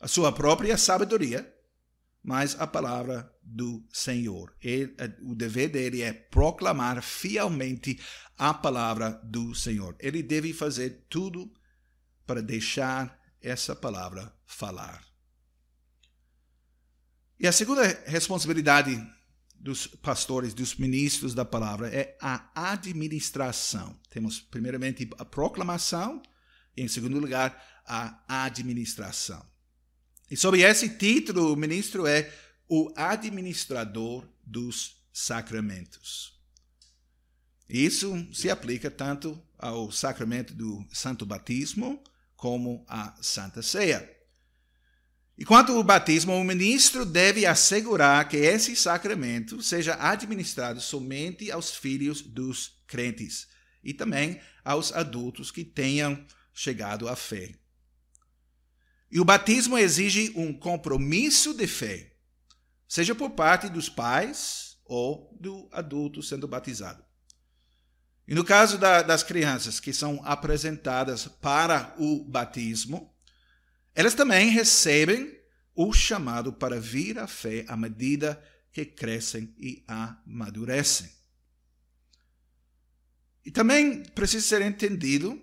a 0.00 0.06
sua 0.06 0.30
própria 0.30 0.76
sabedoria, 0.76 1.50
mas 2.22 2.54
a 2.60 2.66
palavra 2.66 3.32
do 3.42 3.82
Senhor. 3.90 4.54
Ele, 4.60 4.94
o 5.22 5.34
dever 5.34 5.68
dele 5.70 6.02
é 6.02 6.12
proclamar 6.12 7.02
fielmente 7.02 7.98
a 8.36 8.52
palavra 8.52 9.12
do 9.24 9.54
Senhor. 9.54 9.96
Ele 9.98 10.22
deve 10.22 10.52
fazer 10.52 11.06
tudo 11.08 11.50
para 12.26 12.42
deixar 12.42 13.18
essa 13.40 13.74
palavra 13.74 14.34
falar. 14.44 15.15
E 17.38 17.46
a 17.46 17.52
segunda 17.52 17.82
responsabilidade 18.06 19.04
dos 19.54 19.86
pastores, 19.86 20.54
dos 20.54 20.76
ministros 20.76 21.34
da 21.34 21.44
palavra, 21.44 21.88
é 21.88 22.16
a 22.20 22.50
administração. 22.72 23.98
Temos, 24.08 24.40
primeiramente, 24.40 25.08
a 25.18 25.24
proclamação, 25.24 26.22
e, 26.76 26.82
em 26.82 26.88
segundo 26.88 27.18
lugar, 27.18 27.82
a 27.86 28.44
administração. 28.44 29.44
E 30.30 30.36
sob 30.36 30.60
esse 30.60 30.88
título, 30.96 31.52
o 31.52 31.56
ministro 31.56 32.06
é 32.06 32.32
o 32.68 32.92
administrador 32.96 34.28
dos 34.44 34.96
sacramentos. 35.12 36.34
Isso 37.68 38.26
se 38.32 38.50
aplica 38.50 38.90
tanto 38.90 39.40
ao 39.58 39.90
sacramento 39.90 40.54
do 40.54 40.86
Santo 40.92 41.26
Batismo 41.26 42.02
como 42.36 42.84
à 42.88 43.16
Santa 43.22 43.62
Ceia. 43.62 44.15
E 45.38 45.44
quanto 45.44 45.72
ao 45.72 45.82
batismo, 45.82 46.32
o 46.32 46.44
ministro 46.44 47.04
deve 47.04 47.44
assegurar 47.44 48.26
que 48.26 48.38
esse 48.38 48.74
sacramento 48.74 49.62
seja 49.62 49.94
administrado 50.00 50.80
somente 50.80 51.50
aos 51.50 51.74
filhos 51.74 52.22
dos 52.22 52.82
crentes 52.86 53.46
e 53.84 53.92
também 53.92 54.40
aos 54.64 54.92
adultos 54.92 55.50
que 55.50 55.62
tenham 55.62 56.24
chegado 56.54 57.06
à 57.06 57.14
fé. 57.14 57.54
E 59.10 59.20
o 59.20 59.24
batismo 59.24 59.76
exige 59.76 60.32
um 60.34 60.52
compromisso 60.52 61.52
de 61.52 61.66
fé, 61.66 62.14
seja 62.88 63.14
por 63.14 63.30
parte 63.30 63.68
dos 63.68 63.90
pais 63.90 64.78
ou 64.86 65.36
do 65.38 65.68
adulto 65.70 66.22
sendo 66.22 66.48
batizado. 66.48 67.04
E 68.26 68.34
no 68.34 68.42
caso 68.42 68.78
da, 68.78 69.02
das 69.02 69.22
crianças 69.22 69.78
que 69.78 69.92
são 69.92 70.20
apresentadas 70.24 71.28
para 71.28 71.94
o 71.98 72.24
batismo, 72.24 73.14
elas 73.96 74.14
também 74.14 74.50
recebem 74.50 75.40
o 75.74 75.90
chamado 75.90 76.52
para 76.52 76.78
vir 76.78 77.18
à 77.18 77.26
fé 77.26 77.64
à 77.66 77.74
medida 77.76 78.40
que 78.70 78.84
crescem 78.84 79.54
e 79.58 79.82
amadurecem. 79.88 81.10
E 83.42 83.50
também 83.50 84.02
precisa 84.02 84.46
ser 84.46 84.60
entendido 84.60 85.42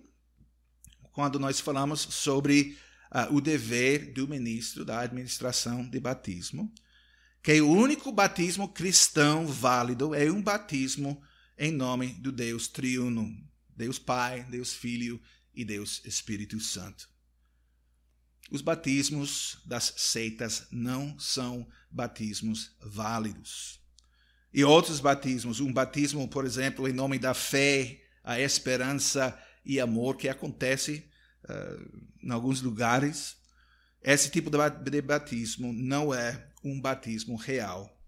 quando 1.11 1.39
nós 1.39 1.59
falamos 1.59 2.01
sobre 2.01 2.77
uh, 3.11 3.33
o 3.33 3.41
dever 3.41 4.13
do 4.13 4.27
ministro 4.27 4.85
da 4.85 4.99
administração 4.99 5.89
de 5.89 5.99
batismo, 5.99 6.71
que 7.41 7.59
o 7.59 7.71
único 7.71 8.11
batismo 8.11 8.69
cristão 8.69 9.47
válido 9.47 10.13
é 10.13 10.31
um 10.31 10.41
batismo 10.41 11.19
em 11.57 11.71
nome 11.71 12.09
do 12.13 12.31
Deus 12.31 12.67
triuno, 12.67 13.35
Deus 13.75 13.97
Pai, 13.97 14.43
Deus 14.43 14.73
Filho 14.73 15.19
e 15.55 15.65
Deus 15.65 16.03
Espírito 16.05 16.59
Santo. 16.59 17.12
Os 18.53 18.61
batismos 18.61 19.57
das 19.65 19.95
seitas 19.97 20.67
não 20.69 21.17
são 21.17 21.67
batismos 21.89 22.77
válidos. 22.79 23.81
E 24.53 24.63
outros 24.63 24.99
batismos, 24.99 25.59
um 25.59 25.73
batismo, 25.73 26.27
por 26.27 26.45
exemplo, 26.45 26.87
em 26.87 26.93
nome 26.93 27.17
da 27.17 27.33
fé, 27.33 27.99
a 28.23 28.39
esperança 28.39 29.35
e 29.65 29.79
amor 29.79 30.17
que 30.17 30.29
acontece 30.29 31.09
uh, 31.45 32.05
em 32.21 32.29
alguns 32.29 32.61
lugares, 32.61 33.37
esse 34.03 34.29
tipo 34.29 34.51
de 34.51 35.01
batismo 35.01 35.73
não 35.73 36.13
é 36.13 36.47
um 36.63 36.79
batismo 36.79 37.35
real 37.35 37.99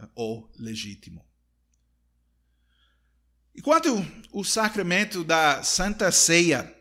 uh, 0.00 0.08
ou 0.16 0.50
legítimo. 0.58 1.24
E 3.54 3.62
quanto 3.62 4.04
o 4.32 4.42
sacramento 4.42 5.22
da 5.22 5.62
Santa 5.62 6.10
Ceia, 6.10 6.74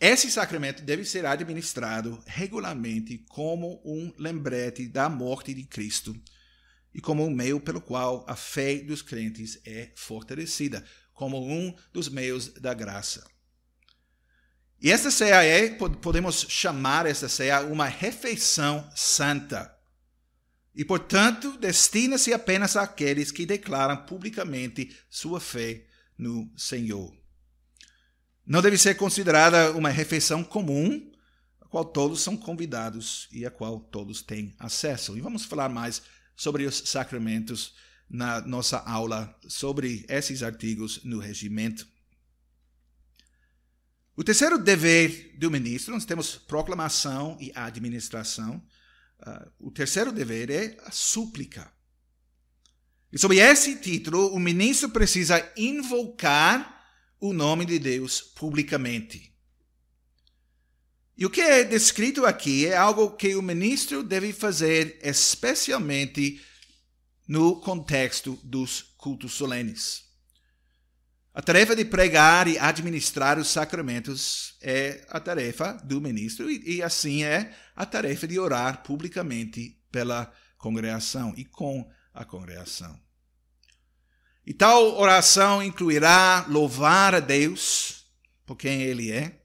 esse 0.00 0.30
sacramento 0.30 0.82
deve 0.82 1.04
ser 1.04 1.26
administrado 1.26 2.22
regularmente 2.26 3.18
como 3.28 3.82
um 3.84 4.10
lembrete 4.16 4.88
da 4.88 5.10
morte 5.10 5.52
de 5.52 5.64
Cristo 5.64 6.18
e 6.94 7.02
como 7.02 7.22
um 7.22 7.30
meio 7.30 7.60
pelo 7.60 7.82
qual 7.82 8.24
a 8.26 8.34
fé 8.34 8.76
dos 8.76 9.02
crentes 9.02 9.60
é 9.62 9.92
fortalecida, 9.94 10.82
como 11.12 11.38
um 11.46 11.74
dos 11.92 12.08
meios 12.08 12.48
da 12.54 12.72
graça. 12.72 13.22
E 14.80 14.90
esta 14.90 15.10
ceia 15.10 15.44
é, 15.44 15.68
podemos 15.68 16.46
chamar 16.48 17.04
esta 17.04 17.28
ceia 17.28 17.60
uma 17.60 17.84
refeição 17.84 18.90
santa. 18.96 19.76
E, 20.74 20.82
portanto, 20.82 21.58
destina-se 21.58 22.32
apenas 22.32 22.74
àqueles 22.74 23.30
que 23.30 23.44
declaram 23.44 24.06
publicamente 24.06 24.96
sua 25.10 25.38
fé 25.38 25.84
no 26.16 26.50
Senhor. 26.56 27.19
Não 28.50 28.60
deve 28.60 28.76
ser 28.76 28.96
considerada 28.96 29.70
uma 29.76 29.90
refeição 29.90 30.42
comum, 30.42 31.08
a 31.60 31.66
qual 31.66 31.84
todos 31.84 32.20
são 32.20 32.36
convidados 32.36 33.28
e 33.30 33.46
a 33.46 33.50
qual 33.50 33.78
todos 33.78 34.22
têm 34.22 34.52
acesso. 34.58 35.16
E 35.16 35.20
vamos 35.20 35.44
falar 35.44 35.68
mais 35.68 36.02
sobre 36.34 36.66
os 36.66 36.82
sacramentos 36.86 37.76
na 38.08 38.40
nossa 38.40 38.78
aula 38.78 39.38
sobre 39.46 40.04
esses 40.08 40.42
artigos 40.42 41.04
no 41.04 41.20
regimento. 41.20 41.86
O 44.16 44.24
terceiro 44.24 44.58
dever 44.58 45.36
do 45.38 45.48
ministro, 45.48 45.94
nós 45.94 46.04
temos 46.04 46.34
proclamação 46.34 47.38
e 47.40 47.52
administração. 47.54 48.60
Uh, 49.20 49.68
o 49.68 49.70
terceiro 49.70 50.10
dever 50.10 50.50
é 50.50 50.76
a 50.86 50.90
súplica. 50.90 51.72
E 53.12 53.18
sob 53.18 53.38
esse 53.38 53.76
título, 53.76 54.34
o 54.34 54.40
ministro 54.40 54.90
precisa 54.90 55.52
invocar 55.56 56.79
o 57.20 57.32
nome 57.32 57.66
de 57.66 57.78
Deus 57.78 58.20
publicamente. 58.20 59.30
E 61.16 61.26
o 61.26 61.30
que 61.30 61.42
é 61.42 61.62
descrito 61.62 62.24
aqui 62.24 62.66
é 62.66 62.74
algo 62.74 63.10
que 63.10 63.34
o 63.34 63.42
ministro 63.42 64.02
deve 64.02 64.32
fazer 64.32 64.98
especialmente 65.02 66.40
no 67.28 67.60
contexto 67.60 68.38
dos 68.42 68.82
cultos 68.96 69.34
solenes. 69.34 70.08
A 71.32 71.42
tarefa 71.42 71.76
de 71.76 71.84
pregar 71.84 72.48
e 72.48 72.58
administrar 72.58 73.38
os 73.38 73.48
sacramentos 73.48 74.56
é 74.62 75.06
a 75.10 75.20
tarefa 75.20 75.74
do 75.84 76.00
ministro, 76.00 76.50
e, 76.50 76.76
e 76.76 76.82
assim 76.82 77.22
é 77.22 77.54
a 77.76 77.86
tarefa 77.86 78.26
de 78.26 78.38
orar 78.38 78.82
publicamente 78.82 79.78
pela 79.92 80.32
congregação 80.58 81.34
e 81.36 81.44
com 81.44 81.88
a 82.12 82.24
congregação. 82.24 82.98
E 84.50 84.52
tal 84.52 84.98
oração 84.98 85.62
incluirá 85.62 86.44
louvar 86.48 87.14
a 87.14 87.20
Deus 87.20 88.04
por 88.44 88.56
quem 88.56 88.82
Ele 88.82 89.12
é, 89.12 89.42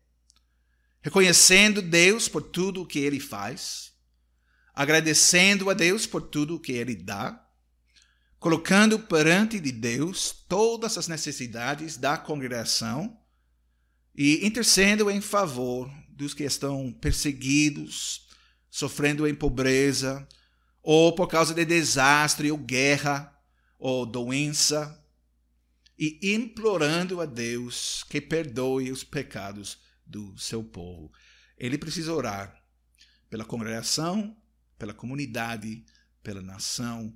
reconhecendo 0.99 1.79
Deus 1.79 2.27
por 2.27 2.41
tudo 2.41 2.81
o 2.81 2.87
que 2.87 2.97
Ele 2.97 3.19
faz, 3.19 3.93
agradecendo 4.73 5.69
a 5.69 5.75
Deus 5.75 6.07
por 6.07 6.23
tudo 6.23 6.55
o 6.55 6.59
que 6.59 6.71
Ele 6.71 6.95
dá, 6.95 7.39
colocando 8.39 8.97
perante 8.97 9.59
de 9.59 9.71
Deus 9.71 10.31
todas 10.49 10.97
as 10.97 11.07
necessidades 11.07 11.97
da 11.97 12.17
congregação 12.17 13.15
e 14.15 14.43
intercedendo 14.43 15.11
em 15.11 15.21
favor 15.21 15.87
dos 16.09 16.33
que 16.33 16.45
estão 16.45 16.91
perseguidos, 16.91 18.27
sofrendo 18.71 19.27
em 19.27 19.35
pobreza, 19.35 20.27
ou 20.81 21.13
por 21.13 21.27
causa 21.27 21.53
de 21.53 21.63
desastre 21.63 22.51
ou 22.51 22.57
guerra 22.57 23.34
ou 23.87 24.03
doença, 24.03 24.99
e 25.95 26.33
implorando 26.33 27.21
a 27.21 27.25
Deus 27.27 28.03
que 28.09 28.19
perdoe 28.19 28.91
os 28.91 29.03
pecados 29.03 29.77
do 30.03 30.35
seu 30.39 30.63
povo. 30.63 31.13
Ele 31.55 31.77
precisa 31.77 32.11
orar 32.11 32.59
pela 33.29 33.45
congregação, 33.45 34.35
pela 34.79 34.91
comunidade, 34.91 35.85
pela 36.23 36.41
nação 36.41 37.15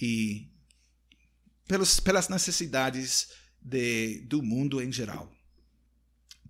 e 0.00 0.50
pelos, 1.68 2.00
pelas 2.00 2.30
necessidades 2.30 3.28
de, 3.60 4.22
do 4.22 4.42
mundo 4.42 4.82
em 4.82 4.90
geral. 4.90 5.30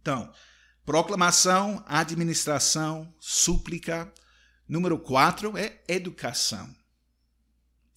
Então, 0.01 0.33
proclamação, 0.85 1.85
administração, 1.89 3.13
súplica. 3.19 4.15
Número 4.69 4.97
quatro 4.97 5.59
é 5.59 5.83
educação. 5.89 6.73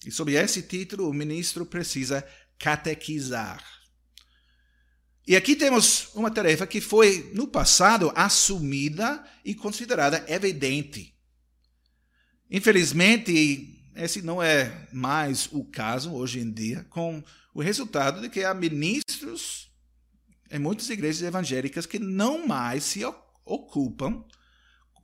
E 0.06 0.10
sob 0.10 0.32
esse 0.32 0.62
título, 0.62 1.08
o 1.08 1.14
ministro 1.14 1.66
precisa 1.66 2.26
catequizar. 2.58 3.62
E 5.26 5.36
aqui 5.36 5.54
temos 5.54 6.08
uma 6.14 6.30
tarefa 6.30 6.66
que 6.66 6.80
foi, 6.80 7.30
no 7.34 7.46
passado, 7.46 8.12
assumida 8.14 9.24
e 9.44 9.54
considerada 9.54 10.24
evidente. 10.28 11.14
Infelizmente, 12.50 13.92
esse 13.94 14.22
não 14.22 14.42
é 14.42 14.88
mais 14.92 15.48
o 15.52 15.64
caso 15.64 16.12
hoje 16.12 16.40
em 16.40 16.50
dia, 16.50 16.84
com 16.90 17.22
o 17.54 17.60
resultado 17.60 18.20
de 18.20 18.28
que 18.28 18.42
há 18.42 18.52
ministros 18.54 19.70
em 20.50 20.58
muitas 20.58 20.90
igrejas 20.90 21.22
evangélicas 21.22 21.86
que 21.86 21.98
não 21.98 22.46
mais 22.46 22.82
se 22.82 23.02
ocupam 23.44 24.24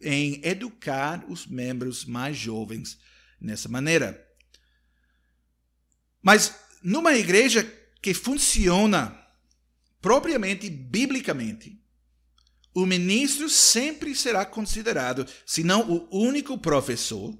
em 0.00 0.40
educar 0.44 1.24
os 1.28 1.46
membros 1.46 2.04
mais 2.04 2.36
jovens 2.36 2.98
nessa 3.40 3.68
maneira. 3.68 4.25
Mas 6.26 6.56
numa 6.82 7.14
igreja 7.14 7.62
que 8.02 8.12
funciona 8.12 9.16
propriamente 10.02 10.68
biblicamente, 10.68 11.80
o 12.74 12.84
ministro 12.84 13.48
sempre 13.48 14.12
será 14.12 14.44
considerado, 14.44 15.24
se 15.46 15.62
não 15.62 15.88
o 15.88 16.08
único 16.10 16.58
professor, 16.58 17.32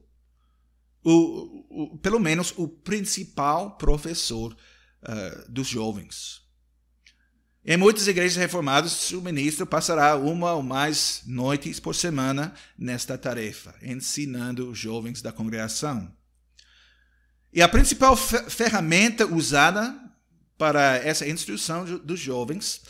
o, 1.03 1.65
o, 1.69 1.99
pelo 1.99 2.21
menos 2.21 2.55
o 2.57 2.69
principal 2.69 3.77
professor 3.77 4.57
uh, 5.03 5.51
dos 5.51 5.67
jovens. 5.67 6.43
Em 7.65 7.77
muitas 7.77 8.07
igrejas 8.07 8.37
reformadas, 8.37 9.11
o 9.11 9.21
ministro 9.21 9.67
passará 9.67 10.15
uma 10.15 10.53
ou 10.53 10.63
mais 10.63 11.23
noites 11.27 11.81
por 11.81 11.97
semana 11.97 12.55
nesta 12.79 13.19
tarefa, 13.19 13.75
ensinando 13.83 14.71
os 14.71 14.79
jovens 14.79 15.21
da 15.21 15.33
congregação. 15.33 16.17
E 17.57 17.63
a 17.63 17.69
principal 17.71 18.15
ferramenta 18.15 19.27
usada 19.27 19.99
para 20.59 20.97
essa 20.97 21.27
instrução 21.27 21.87
dos 22.01 22.21
jovens 22.21 22.83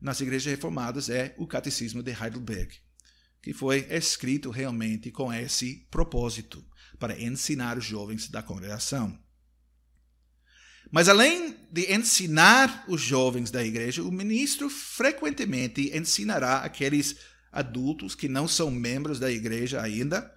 nas 0.00 0.18
igrejas 0.18 0.50
reformadas 0.50 1.10
é 1.10 1.34
o 1.36 1.46
Catecismo 1.46 2.02
de 2.02 2.10
Heidelberg, 2.10 2.74
que 3.42 3.52
foi 3.52 3.86
escrito 3.90 4.48
realmente 4.48 5.10
com 5.10 5.30
esse 5.30 5.86
propósito 5.90 6.64
para 6.98 7.20
ensinar 7.20 7.76
os 7.76 7.84
jovens 7.84 8.30
da 8.30 8.42
congregação. 8.42 9.14
Mas 10.90 11.06
além 11.10 11.58
de 11.70 11.92
ensinar 11.92 12.86
os 12.88 13.02
jovens 13.02 13.50
da 13.50 13.62
igreja, 13.62 14.02
o 14.02 14.10
ministro 14.10 14.70
frequentemente 14.70 15.94
ensinará 15.94 16.60
aqueles 16.60 17.16
adultos 17.52 18.14
que 18.14 18.26
não 18.30 18.48
são 18.48 18.70
membros 18.70 19.18
da 19.18 19.30
igreja 19.30 19.82
ainda, 19.82 20.33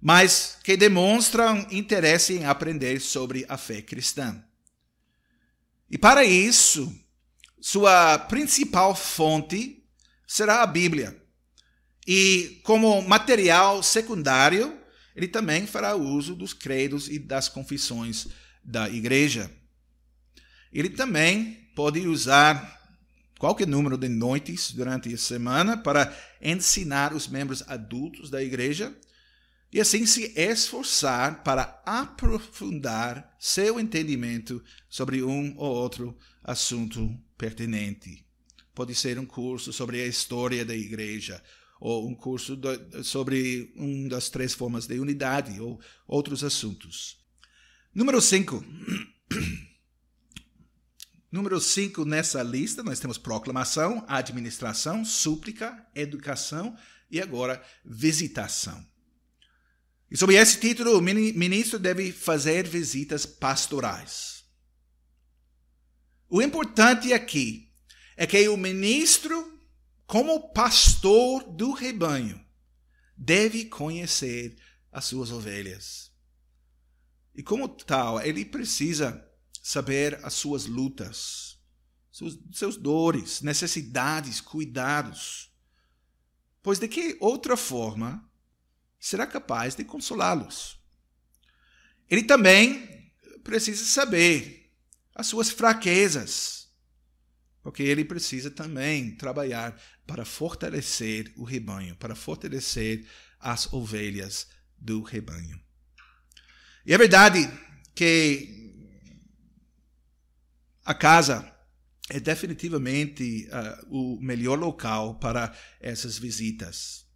mas 0.00 0.58
que 0.62 0.76
demonstram 0.76 1.66
interesse 1.70 2.34
em 2.34 2.44
aprender 2.44 3.00
sobre 3.00 3.44
a 3.48 3.56
fé 3.56 3.82
cristã. 3.82 4.42
E 5.90 5.98
para 5.98 6.24
isso, 6.24 6.94
sua 7.60 8.18
principal 8.18 8.94
fonte 8.94 9.84
será 10.26 10.62
a 10.62 10.66
Bíblia. 10.66 11.20
E 12.06 12.60
como 12.62 13.02
material 13.02 13.82
secundário, 13.82 14.78
ele 15.16 15.26
também 15.26 15.66
fará 15.66 15.94
uso 15.94 16.34
dos 16.34 16.52
credos 16.52 17.08
e 17.08 17.18
das 17.18 17.48
confissões 17.48 18.28
da 18.62 18.88
igreja. 18.88 19.50
Ele 20.72 20.90
também 20.90 21.70
pode 21.74 22.06
usar 22.06 22.78
qualquer 23.38 23.66
número 23.66 23.96
de 23.96 24.08
noites 24.08 24.70
durante 24.70 25.12
a 25.12 25.18
semana 25.18 25.76
para 25.76 26.16
ensinar 26.40 27.12
os 27.12 27.26
membros 27.26 27.62
adultos 27.66 28.30
da 28.30 28.42
igreja 28.42 28.94
e 29.78 29.80
assim 29.80 30.04
se 30.06 30.32
esforçar 30.34 31.44
para 31.44 31.80
aprofundar 31.86 33.32
seu 33.38 33.78
entendimento 33.78 34.60
sobre 34.88 35.22
um 35.22 35.54
ou 35.56 35.72
outro 35.72 36.18
assunto 36.42 37.16
pertinente. 37.36 38.26
Pode 38.74 38.92
ser 38.96 39.20
um 39.20 39.24
curso 39.24 39.72
sobre 39.72 40.02
a 40.02 40.06
história 40.08 40.64
da 40.64 40.74
igreja, 40.74 41.40
ou 41.80 42.08
um 42.08 42.14
curso 42.16 42.56
do, 42.56 43.04
sobre 43.04 43.72
uma 43.76 44.08
das 44.08 44.28
três 44.28 44.52
formas 44.52 44.88
de 44.88 44.98
unidade, 44.98 45.60
ou 45.60 45.80
outros 46.08 46.42
assuntos. 46.42 47.16
Número 47.94 48.20
5. 48.20 48.64
Número 51.30 51.60
5 51.60 52.04
nessa 52.04 52.42
lista, 52.42 52.82
nós 52.82 52.98
temos 52.98 53.16
proclamação, 53.16 54.04
administração, 54.08 55.04
súplica, 55.04 55.86
educação 55.94 56.76
e 57.08 57.20
agora 57.20 57.62
visitação. 57.84 58.84
E 60.10 60.16
sob 60.16 60.34
esse 60.34 60.58
título, 60.58 60.98
o 60.98 61.02
ministro 61.02 61.78
deve 61.78 62.12
fazer 62.12 62.66
visitas 62.66 63.26
pastorais. 63.26 64.44
O 66.28 66.40
importante 66.40 67.12
aqui 67.12 67.70
é 68.16 68.26
que 68.26 68.48
o 68.48 68.56
ministro 68.56 69.58
como 70.08 70.54
pastor 70.54 71.44
do 71.52 71.70
rebanho, 71.70 72.42
deve 73.14 73.66
conhecer 73.66 74.56
as 74.90 75.04
suas 75.04 75.30
ovelhas. 75.30 76.10
E 77.34 77.42
como 77.42 77.68
tal, 77.68 78.18
ele 78.18 78.42
precisa 78.42 79.22
saber 79.62 80.18
as 80.24 80.32
suas 80.32 80.64
lutas, 80.64 81.60
seus, 82.10 82.38
seus 82.54 82.78
dores, 82.78 83.42
necessidades, 83.42 84.40
cuidados. 84.40 85.52
Pois 86.62 86.78
de 86.78 86.88
que 86.88 87.18
outra 87.20 87.54
forma 87.54 88.26
será 88.98 89.26
capaz 89.26 89.74
de 89.74 89.84
consolá-los? 89.84 90.78
Ele 92.10 92.22
também 92.22 93.12
precisa 93.42 93.84
saber 93.84 94.72
as 95.14 95.26
suas 95.26 95.50
fraquezas, 95.50 96.68
porque 97.62 97.82
ele 97.82 98.04
precisa 98.04 98.50
também 98.50 99.14
trabalhar 99.16 99.80
para 100.06 100.24
fortalecer 100.24 101.32
o 101.36 101.44
rebanho, 101.44 101.96
para 101.96 102.14
fortalecer 102.14 103.06
as 103.38 103.72
ovelhas 103.72 104.48
do 104.78 105.02
rebanho. 105.02 105.60
E 106.86 106.94
é 106.94 106.98
verdade 106.98 107.40
que 107.94 108.58
a 110.84 110.94
casa 110.94 111.54
é 112.08 112.18
definitivamente 112.18 113.48
uh, 113.48 113.86
o 113.94 114.20
melhor 114.20 114.58
local 114.58 115.18
para 115.18 115.54
essas 115.80 116.16
visitas. 116.18 117.07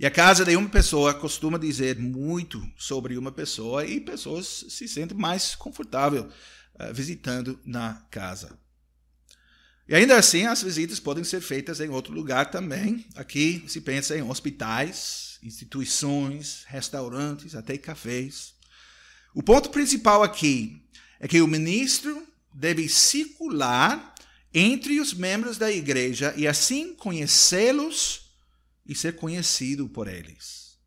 E 0.00 0.06
a 0.06 0.10
casa 0.12 0.44
de 0.44 0.54
uma 0.54 0.68
pessoa 0.68 1.12
costuma 1.12 1.58
dizer 1.58 1.98
muito 1.98 2.64
sobre 2.76 3.18
uma 3.18 3.32
pessoa 3.32 3.84
e 3.84 4.00
pessoas 4.00 4.66
se 4.68 4.86
sentem 4.86 5.18
mais 5.18 5.56
confortável 5.56 6.28
uh, 6.74 6.94
visitando 6.94 7.58
na 7.64 8.06
casa. 8.08 8.56
E 9.88 9.96
ainda 9.96 10.16
assim, 10.16 10.44
as 10.44 10.62
visitas 10.62 11.00
podem 11.00 11.24
ser 11.24 11.40
feitas 11.40 11.80
em 11.80 11.88
outro 11.88 12.12
lugar 12.12 12.48
também. 12.48 13.04
Aqui 13.16 13.64
se 13.66 13.80
pensa 13.80 14.16
em 14.16 14.22
hospitais, 14.22 15.40
instituições, 15.42 16.62
restaurantes, 16.68 17.56
até 17.56 17.76
cafés. 17.76 18.54
O 19.34 19.42
ponto 19.42 19.68
principal 19.70 20.22
aqui 20.22 20.80
é 21.18 21.26
que 21.26 21.40
o 21.40 21.48
ministro 21.48 22.24
deve 22.54 22.88
circular 22.88 24.14
entre 24.54 25.00
os 25.00 25.12
membros 25.12 25.58
da 25.58 25.72
igreja 25.72 26.32
e 26.36 26.46
assim 26.46 26.94
conhecê-los 26.94 28.27
e 28.88 28.94
ser 28.94 29.16
conhecido 29.16 29.88
por 29.88 30.08
eles, 30.08 30.78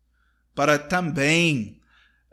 para 0.54 0.78
também 0.78 1.80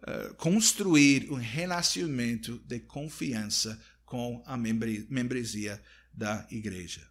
uh, 0.02 0.34
construir 0.34 1.32
um 1.32 1.36
relacionamento 1.36 2.58
de 2.66 2.80
confiança 2.80 3.80
com 4.04 4.44
a 4.48 4.58
membresia 4.58 5.82
da 6.12 6.48
igreja. 6.50 7.08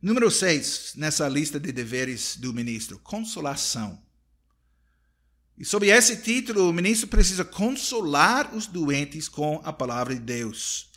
Número 0.00 0.30
6, 0.30 0.94
nessa 0.96 1.28
lista 1.28 1.60
de 1.60 1.70
deveres 1.70 2.36
do 2.36 2.54
ministro, 2.54 2.98
consolação. 3.00 4.02
E 5.58 5.64
sob 5.64 5.88
esse 5.88 6.22
título, 6.22 6.70
o 6.70 6.72
ministro 6.72 7.08
precisa 7.08 7.44
consolar 7.44 8.54
os 8.54 8.66
doentes 8.66 9.28
com 9.28 9.60
a 9.64 9.72
palavra 9.72 10.14
de 10.14 10.20
Deus. 10.20 10.88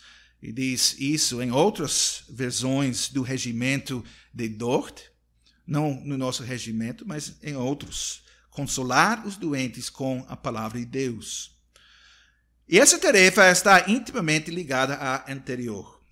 E 0.41 0.51
diz 0.51 0.95
isso 0.99 1.41
em 1.41 1.51
outras 1.51 2.23
versões 2.30 3.10
do 3.10 3.23
regimento 3.23 4.06
de 4.34 4.47
Dort, 4.47 5.11
não 5.71 5.93
no 6.03 6.17
nosso 6.17 6.43
regimento, 6.43 7.07
mas 7.07 7.38
em 7.41 7.55
outros. 7.55 8.23
Consolar 8.49 9.25
os 9.25 9.38
doentes 9.38 9.89
com 9.89 10.25
a 10.27 10.36
palavra 10.36 10.77
de 10.77 10.86
Deus. 10.86 11.57
E 12.67 12.77
essa 12.77 12.99
tarefa 12.99 13.49
está 13.49 13.89
intimamente 13.89 14.51
ligada 14.51 14.95
à 14.95 15.31
anterior. 15.31 16.03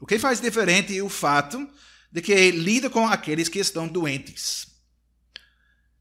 O 0.00 0.06
que 0.06 0.18
faz 0.18 0.40
diferente 0.40 0.96
é 0.96 1.02
o 1.02 1.10
fato 1.10 1.68
de 2.10 2.22
que 2.22 2.50
lida 2.50 2.88
com 2.88 3.06
aqueles 3.06 3.50
que 3.50 3.58
estão 3.58 3.86
doentes. 3.86 4.68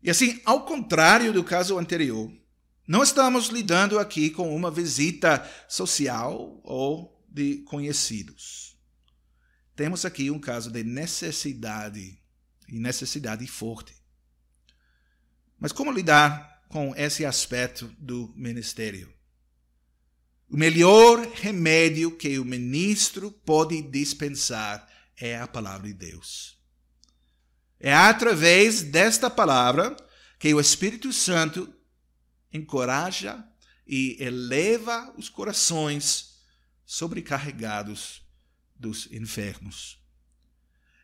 E 0.02 0.10
assim, 0.10 0.40
ao 0.46 0.66
contrário 0.66 1.34
do 1.34 1.44
caso 1.44 1.78
anterior, 1.78 2.32
não 2.88 3.04
estamos 3.04 3.48
lidando 3.48 4.00
aqui 4.00 4.30
com 4.30 4.56
uma 4.56 4.72
visita 4.72 5.46
social 5.68 6.62
ou 6.64 7.22
de 7.28 7.58
conhecidos. 7.64 8.78
Temos 9.76 10.06
aqui 10.06 10.32
um 10.32 10.40
caso 10.40 10.72
de 10.72 10.86
necessidade, 10.86 12.23
e 12.74 12.80
necessidade 12.80 13.46
forte. 13.46 13.94
Mas 15.60 15.72
como 15.72 15.92
lidar 15.92 16.64
com 16.68 16.96
esse 16.96 17.24
aspecto 17.24 17.88
do 18.00 18.34
ministério? 18.36 19.14
O 20.50 20.58
melhor 20.58 21.20
remédio 21.36 22.18
que 22.18 22.40
o 22.40 22.46
ministro 22.46 23.32
pode 23.32 23.80
dispensar 23.84 24.92
é 25.16 25.38
a 25.38 25.48
palavra 25.48 25.88
de 25.88 25.94
Deus. 25.94 26.58
É 27.80 27.94
através 27.94 28.82
desta 28.82 29.30
palavra 29.30 29.96
que 30.40 30.52
o 30.52 30.60
Espírito 30.60 31.14
Santo 31.14 31.72
encoraja 32.52 33.48
e 33.86 34.18
eleva 34.20 35.14
os 35.16 35.30
corações 35.30 36.40
sobrecarregados 36.86 38.24
dos 38.76 39.12
enfermos. 39.12 40.03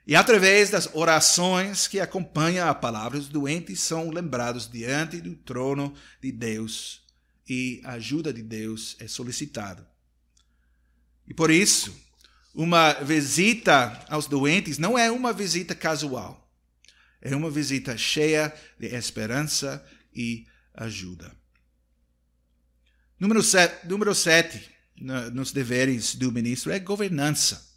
E 0.07 0.15
através 0.15 0.69
das 0.69 0.89
orações 0.93 1.87
que 1.87 1.99
acompanham 1.99 2.67
a 2.67 2.73
palavra, 2.73 3.17
os 3.17 3.29
doentes 3.29 3.79
são 3.79 4.09
lembrados 4.09 4.67
diante 4.69 5.21
do 5.21 5.35
trono 5.35 5.93
de 6.21 6.31
Deus 6.31 7.01
e 7.47 7.81
a 7.83 7.93
ajuda 7.93 8.31
de 8.31 8.43
Deus 8.43 8.95
é 8.99 9.07
solicitada. 9.07 9.87
E 11.27 11.33
por 11.33 11.49
isso, 11.49 11.95
uma 12.53 12.93
visita 12.93 14.05
aos 14.07 14.27
doentes 14.27 14.77
não 14.77 14.97
é 14.97 15.11
uma 15.11 15.33
visita 15.33 15.75
casual. 15.75 16.47
É 17.21 17.35
uma 17.35 17.49
visita 17.49 17.97
cheia 17.97 18.53
de 18.79 18.87
esperança 18.87 19.85
e 20.13 20.47
ajuda. 20.73 21.31
Número 23.19 23.43
sete, 23.43 23.85
número 23.87 24.15
sete 24.15 24.71
nos 25.33 25.51
deveres 25.51 26.15
do 26.15 26.31
ministro 26.31 26.71
é 26.71 26.79
governança. 26.79 27.68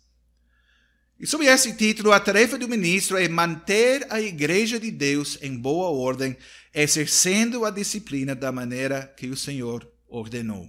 E 1.22 1.26
sob 1.28 1.46
esse 1.46 1.72
título, 1.74 2.10
a 2.10 2.18
tarefa 2.18 2.58
do 2.58 2.68
ministro 2.68 3.16
é 3.16 3.28
manter 3.28 4.04
a 4.10 4.20
igreja 4.20 4.80
de 4.80 4.90
Deus 4.90 5.38
em 5.40 5.56
boa 5.56 5.88
ordem 5.88 6.36
exercendo 6.74 7.64
a 7.64 7.70
disciplina 7.70 8.34
da 8.34 8.50
maneira 8.50 9.06
que 9.16 9.28
o 9.28 9.36
Senhor 9.36 9.88
ordenou. 10.08 10.68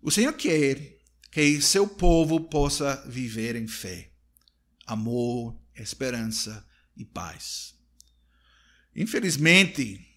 O 0.00 0.10
Senhor 0.10 0.32
quer 0.32 0.96
que 1.30 1.60
seu 1.60 1.86
povo 1.86 2.40
possa 2.40 3.04
viver 3.06 3.54
em 3.54 3.68
fé, 3.68 4.12
amor, 4.86 5.54
esperança 5.76 6.66
e 6.96 7.04
paz. 7.04 7.74
Infelizmente, 8.96 10.08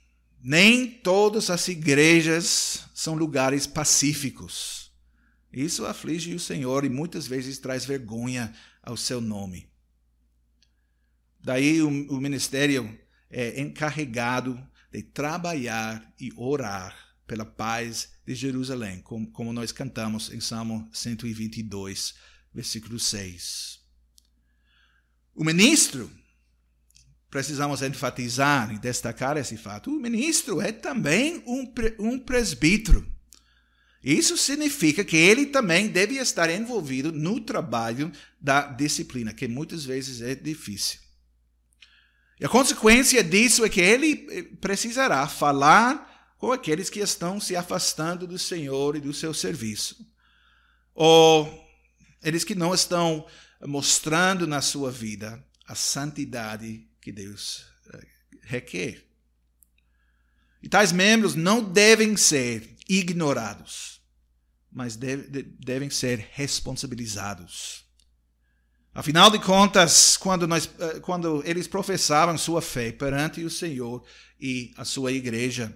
nem 0.41 0.87
todas 0.87 1.49
as 1.49 1.67
igrejas 1.67 2.85
são 2.95 3.13
lugares 3.13 3.67
pacíficos. 3.67 4.80
Isso 5.51 5.85
aflige 5.85 6.33
o 6.33 6.39
Senhor 6.39 6.85
e 6.85 6.89
muitas 6.89 7.27
vezes 7.27 7.59
traz 7.59 7.83
vergonha 7.85 8.53
ao 8.81 8.95
seu 8.95 9.19
nome. 9.19 9.69
Daí 11.39 11.81
o, 11.81 11.87
o 11.87 12.21
ministério 12.21 12.97
é 13.29 13.59
encarregado 13.59 14.61
de 14.91 15.01
trabalhar 15.01 16.13
e 16.19 16.31
orar 16.35 16.95
pela 17.25 17.45
paz 17.45 18.09
de 18.25 18.35
Jerusalém, 18.35 19.01
como, 19.01 19.31
como 19.31 19.53
nós 19.53 19.71
cantamos 19.71 20.31
em 20.31 20.41
Salmo 20.41 20.89
122, 20.91 22.13
versículo 22.53 22.99
6. 22.99 23.79
O 25.33 25.43
ministro, 25.43 26.11
precisamos 27.29 27.81
enfatizar 27.81 28.73
e 28.73 28.79
destacar 28.79 29.37
esse 29.37 29.55
fato, 29.55 29.89
o 29.89 29.99
ministro 29.99 30.61
é 30.61 30.73
também 30.73 31.41
um, 31.47 31.73
um 31.99 32.19
presbítero. 32.19 33.09
Isso 34.03 34.35
significa 34.35 35.03
que 35.03 35.15
ele 35.15 35.45
também 35.45 35.87
deve 35.87 36.15
estar 36.15 36.49
envolvido 36.49 37.11
no 37.11 37.39
trabalho 37.39 38.11
da 38.39 38.61
disciplina, 38.61 39.33
que 39.33 39.47
muitas 39.47 39.85
vezes 39.85 40.21
é 40.21 40.33
difícil. 40.33 40.99
E 42.39 42.45
a 42.45 42.49
consequência 42.49 43.23
disso 43.23 43.63
é 43.63 43.69
que 43.69 43.79
ele 43.79 44.27
eh, 44.31 44.43
precisará 44.59 45.27
falar 45.27 46.33
com 46.39 46.51
aqueles 46.51 46.89
que 46.89 46.99
estão 46.99 47.39
se 47.39 47.55
afastando 47.55 48.25
do 48.25 48.39
Senhor 48.39 48.95
e 48.95 48.99
do 48.99 49.13
seu 49.13 49.31
serviço. 49.31 50.03
Ou 50.95 51.47
eles 52.23 52.43
que 52.43 52.55
não 52.55 52.73
estão 52.73 53.27
mostrando 53.63 54.47
na 54.47 54.59
sua 54.59 54.91
vida 54.91 55.43
a 55.67 55.75
santidade 55.75 56.87
que 56.99 57.11
Deus 57.11 57.63
eh, 57.93 58.07
requer. 58.41 59.05
E 60.63 60.67
tais 60.67 60.91
membros 60.91 61.35
não 61.35 61.63
devem 61.63 62.17
ser 62.17 62.75
ignorados, 62.87 64.01
mas 64.71 64.95
devem 64.95 65.89
ser 65.89 66.29
responsabilizados. 66.31 67.85
Afinal 68.93 69.29
de 69.31 69.39
contas, 69.39 70.17
quando, 70.17 70.45
nós, 70.45 70.69
eh, 70.77 70.99
quando 70.99 71.41
eles 71.45 71.65
professavam 71.65 72.37
sua 72.37 72.61
fé 72.61 72.91
perante 72.91 73.41
o 73.41 73.49
Senhor 73.49 74.05
e 74.39 74.73
a 74.75 74.83
sua 74.83 75.13
igreja, 75.13 75.73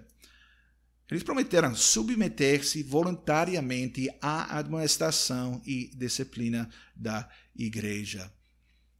eles 1.10 1.22
prometeram 1.22 1.74
submeter-se 1.74 2.82
voluntariamente 2.82 4.08
à 4.20 4.58
administração 4.58 5.62
e 5.64 5.90
disciplina 5.96 6.68
da 6.94 7.28
igreja. 7.54 8.30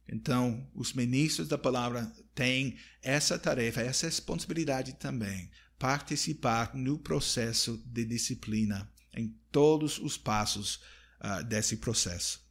Então, 0.09 0.69
os 0.73 0.93
ministros 0.93 1.47
da 1.47 1.57
palavra 1.57 2.11
têm 2.33 2.77
essa 3.01 3.37
tarefa, 3.37 3.81
essa 3.81 4.05
responsabilidade 4.05 4.93
também, 4.93 5.51
participar 5.77 6.73
no 6.75 6.97
processo 6.97 7.81
de 7.85 8.05
disciplina, 8.05 8.89
em 9.13 9.35
todos 9.51 9.97
os 9.97 10.17
passos 10.17 10.79
uh, 11.21 11.43
desse 11.43 11.77
processo. 11.77 12.45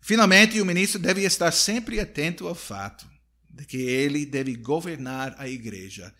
Finalmente, 0.00 0.60
o 0.60 0.66
ministro 0.66 0.98
deve 0.98 1.22
estar 1.22 1.52
sempre 1.52 2.00
atento 2.00 2.48
ao 2.48 2.54
fato 2.54 3.08
de 3.48 3.64
que 3.64 3.76
ele 3.76 4.24
deve 4.24 4.56
governar 4.56 5.34
a 5.38 5.48
igreja 5.48 6.12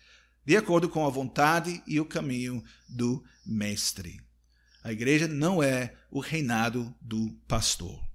de 0.45 0.57
acordo 0.57 0.89
com 0.89 1.05
a 1.05 1.09
vontade 1.09 1.81
e 1.87 1.99
o 1.99 2.05
caminho 2.05 2.63
do 2.87 3.23
mestre. 3.45 4.19
A 4.83 4.91
igreja 4.91 5.27
não 5.27 5.63
é 5.63 5.95
o 6.11 6.19
reinado 6.19 6.93
do 7.01 7.31
pastor. 7.47 8.12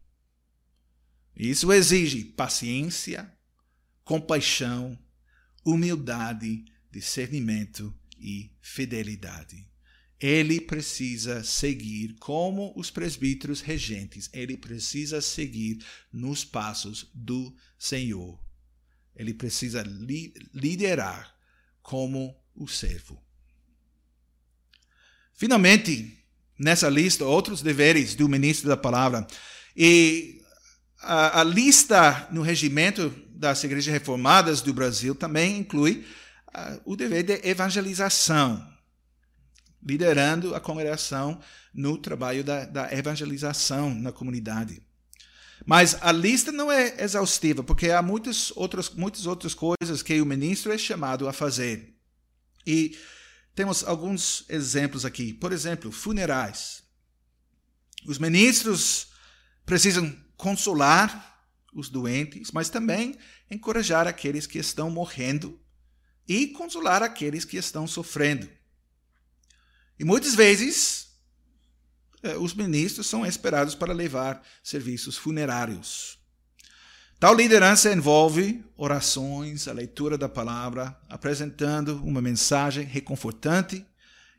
Isso 1.39 1.73
exige 1.73 2.25
paciência, 2.25 3.33
compaixão, 4.05 4.99
humildade, 5.65 6.65
discernimento 6.91 7.95
e 8.19 8.51
fidelidade 8.61 9.69
ele 10.21 10.61
precisa 10.61 11.45
seguir 11.45 12.17
como 12.19 12.73
os 12.77 12.91
presbíteros 12.91 13.61
regentes, 13.61 14.29
ele 14.33 14.57
precisa 14.57 15.21
seguir 15.21 15.79
nos 16.13 16.45
passos 16.45 17.09
do 17.15 17.55
Senhor. 17.79 18.39
Ele 19.15 19.33
precisa 19.33 19.83
li 19.83 20.33
liderar 20.53 21.35
como 21.83 22.37
o 22.55 22.67
servo. 22.67 23.23
Finalmente, 25.35 26.19
nessa 26.59 26.89
lista, 26.89 27.25
outros 27.25 27.63
deveres 27.63 28.17
do 28.17 28.29
ministro 28.29 28.69
da 28.69 28.77
palavra. 28.77 29.27
E 29.77 30.38
a, 31.01 31.41
a 31.41 31.45
lista 31.45 32.29
no 32.31 32.43
regimento 32.43 33.11
das 33.31 33.63
igrejas 33.63 33.93
reformadas 33.93 34.61
do 34.61 34.75
Brasil 34.75 35.15
também 35.15 35.59
inclui 35.59 36.05
uh, 36.49 36.81
o 36.85 36.97
dever 36.97 37.23
de 37.23 37.49
evangelização, 37.49 38.67
liderando 39.83 40.55
a 40.55 40.61
congregação 40.61 41.41
no 41.73 41.97
trabalho 41.97 42.43
da, 42.43 42.65
da 42.65 42.93
evangelização 42.93 43.95
na 43.95 44.11
comunidade. 44.11 44.83
Mas 45.65 45.97
a 46.01 46.11
lista 46.13 46.51
não 46.51 46.71
é 46.71 47.03
exaustiva, 47.03 47.63
porque 47.63 47.91
há 47.91 48.03
muitas 48.03 48.53
outras, 48.57 48.91
muitas 48.91 49.27
outras 49.27 49.55
coisas 49.55 50.03
que 50.03 50.21
o 50.21 50.27
ministro 50.27 50.73
é 50.73 50.79
chamado 50.79 51.29
a 51.29 51.33
fazer. 51.33 51.95
E 52.67 52.97
temos 53.55 53.85
alguns 53.85 54.45
exemplos 54.49 55.05
aqui. 55.05 55.33
Por 55.33 55.53
exemplo, 55.53 55.91
funerais. 55.91 56.83
Os 58.07 58.19
ministros 58.19 59.09
precisam 59.67 60.17
consolar 60.39 61.45
os 61.75 61.91
doentes, 61.91 62.51
mas 62.53 62.71
também 62.71 63.15
encorajar 63.51 64.07
aqueles 64.07 64.47
que 64.47 64.59
estão 64.59 64.89
morrendo 64.89 65.61
e 66.27 66.47
consolar 66.47 67.03
aqueles 67.03 67.45
que 67.45 67.59
estão 67.59 67.87
sofrendo. 67.87 68.49
E 69.99 70.05
muitas 70.05 70.35
vezes 70.35 71.09
é, 72.23 72.37
os 72.37 72.55
ministros 72.55 73.07
são 73.07 73.27
esperados 73.27 73.75
para 73.75 73.93
levar 73.93 74.43
serviços 74.63 75.17
funerários. 75.17 76.19
Tal 77.19 77.35
liderança 77.35 77.93
envolve 77.93 78.65
orações, 78.77 79.67
a 79.67 79.73
leitura 79.73 80.17
da 80.17 80.29
palavra, 80.29 80.97
apresentando 81.09 82.01
uma 82.05 82.23
mensagem 82.23 82.85
reconfortante 82.85 83.85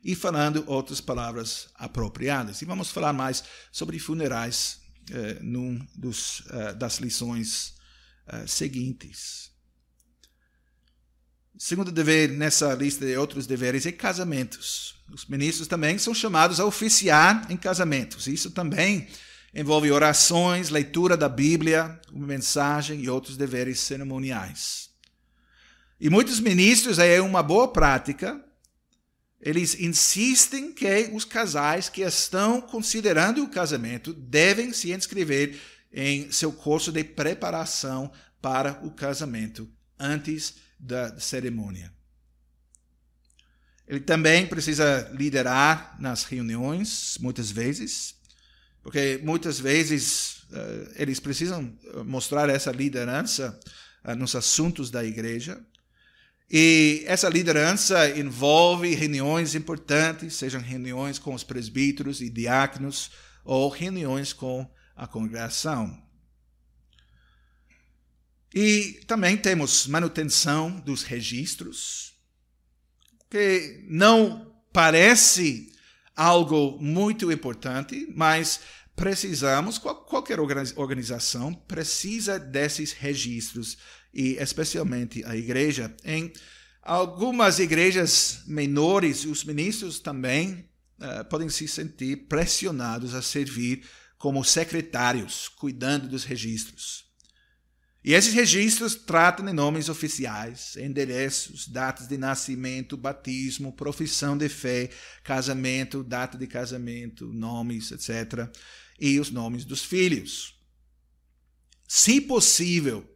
e 0.02 0.14
falando 0.14 0.64
outras 0.66 0.98
palavras 0.98 1.68
apropriadas. 1.74 2.62
E 2.62 2.64
vamos 2.64 2.90
falar 2.90 3.12
mais 3.12 3.44
sobre 3.70 3.98
funerais 3.98 4.79
eh, 5.10 5.38
num 5.40 5.80
dos, 5.94 6.42
eh, 6.50 6.74
das 6.74 6.98
lições 6.98 7.74
eh, 8.26 8.46
seguintes. 8.46 9.50
Segundo 11.58 11.92
dever 11.92 12.30
nessa 12.30 12.72
lista 12.74 13.04
de 13.04 13.16
outros 13.16 13.46
deveres 13.46 13.84
é 13.84 13.92
casamentos. 13.92 14.94
Os 15.12 15.26
ministros 15.26 15.68
também 15.68 15.98
são 15.98 16.14
chamados 16.14 16.58
a 16.58 16.64
oficiar 16.64 17.46
em 17.50 17.56
casamentos. 17.56 18.26
Isso 18.26 18.50
também 18.50 19.08
envolve 19.54 19.90
orações, 19.90 20.70
leitura 20.70 21.16
da 21.16 21.28
Bíblia, 21.28 22.00
uma 22.12 22.26
mensagem 22.26 23.02
e 23.02 23.10
outros 23.10 23.36
deveres 23.36 23.80
cerimoniais. 23.80 24.90
E 26.00 26.08
muitos 26.08 26.40
ministros, 26.40 26.98
é 26.98 27.20
uma 27.20 27.42
boa 27.42 27.68
prática, 27.68 28.42
eles 29.40 29.74
insistem 29.80 30.72
que 30.72 31.10
os 31.12 31.24
casais 31.24 31.88
que 31.88 32.02
estão 32.02 32.60
considerando 32.60 33.42
o 33.42 33.48
casamento 33.48 34.12
devem 34.12 34.72
se 34.72 34.92
inscrever 34.92 35.58
em 35.92 36.30
seu 36.30 36.52
curso 36.52 36.92
de 36.92 37.02
preparação 37.02 38.12
para 38.40 38.80
o 38.84 38.90
casamento 38.90 39.68
antes 39.98 40.54
da 40.78 41.18
cerimônia. 41.18 41.92
Ele 43.86 44.00
também 44.00 44.46
precisa 44.46 45.10
liderar 45.12 45.96
nas 46.00 46.24
reuniões, 46.24 47.18
muitas 47.18 47.50
vezes, 47.50 48.14
porque 48.82 49.20
muitas 49.22 49.58
vezes 49.58 50.44
uh, 50.50 50.92
eles 50.94 51.18
precisam 51.18 51.76
mostrar 52.06 52.48
essa 52.48 52.70
liderança 52.70 53.58
uh, 54.04 54.14
nos 54.14 54.36
assuntos 54.36 54.90
da 54.90 55.04
igreja. 55.04 55.60
E 56.50 57.04
essa 57.06 57.28
liderança 57.28 58.10
envolve 58.18 58.92
reuniões 58.94 59.54
importantes, 59.54 60.34
sejam 60.34 60.60
reuniões 60.60 61.16
com 61.16 61.32
os 61.32 61.44
presbíteros 61.44 62.20
e 62.20 62.28
diáconos 62.28 63.12
ou 63.44 63.68
reuniões 63.68 64.32
com 64.32 64.68
a 64.96 65.06
congregação. 65.06 65.96
E 68.52 69.00
também 69.06 69.36
temos 69.36 69.86
manutenção 69.86 70.80
dos 70.80 71.04
registros, 71.04 72.14
que 73.30 73.84
não 73.88 74.52
parece 74.72 75.72
algo 76.16 76.78
muito 76.80 77.30
importante, 77.30 78.12
mas 78.14 78.60
precisamos, 78.96 79.78
qualquer 79.78 80.40
organização 80.40 81.54
precisa 81.54 82.40
desses 82.40 82.92
registros, 82.92 83.78
e 84.12 84.36
especialmente 84.36 85.24
a 85.24 85.36
igreja. 85.36 85.94
Em 86.04 86.32
algumas 86.82 87.58
igrejas 87.58 88.42
menores, 88.46 89.24
os 89.24 89.44
ministros 89.44 89.98
também 89.98 90.68
uh, 90.98 91.24
podem 91.28 91.48
se 91.48 91.68
sentir 91.68 92.28
pressionados 92.28 93.14
a 93.14 93.22
servir 93.22 93.84
como 94.18 94.44
secretários, 94.44 95.48
cuidando 95.48 96.08
dos 96.08 96.24
registros. 96.24 97.10
E 98.02 98.14
esses 98.14 98.32
registros 98.32 98.94
tratam 98.94 99.44
de 99.44 99.52
nomes 99.52 99.90
oficiais, 99.90 100.74
endereços, 100.76 101.68
datas 101.68 102.08
de 102.08 102.16
nascimento, 102.16 102.96
batismo, 102.96 103.74
profissão 103.74 104.38
de 104.38 104.48
fé, 104.48 104.88
casamento, 105.22 106.02
data 106.02 106.38
de 106.38 106.46
casamento, 106.46 107.26
nomes, 107.26 107.90
etc. 107.92 108.48
E 108.98 109.20
os 109.20 109.30
nomes 109.30 109.66
dos 109.66 109.84
filhos. 109.84 110.58
Se 111.86 112.22
possível, 112.22 113.06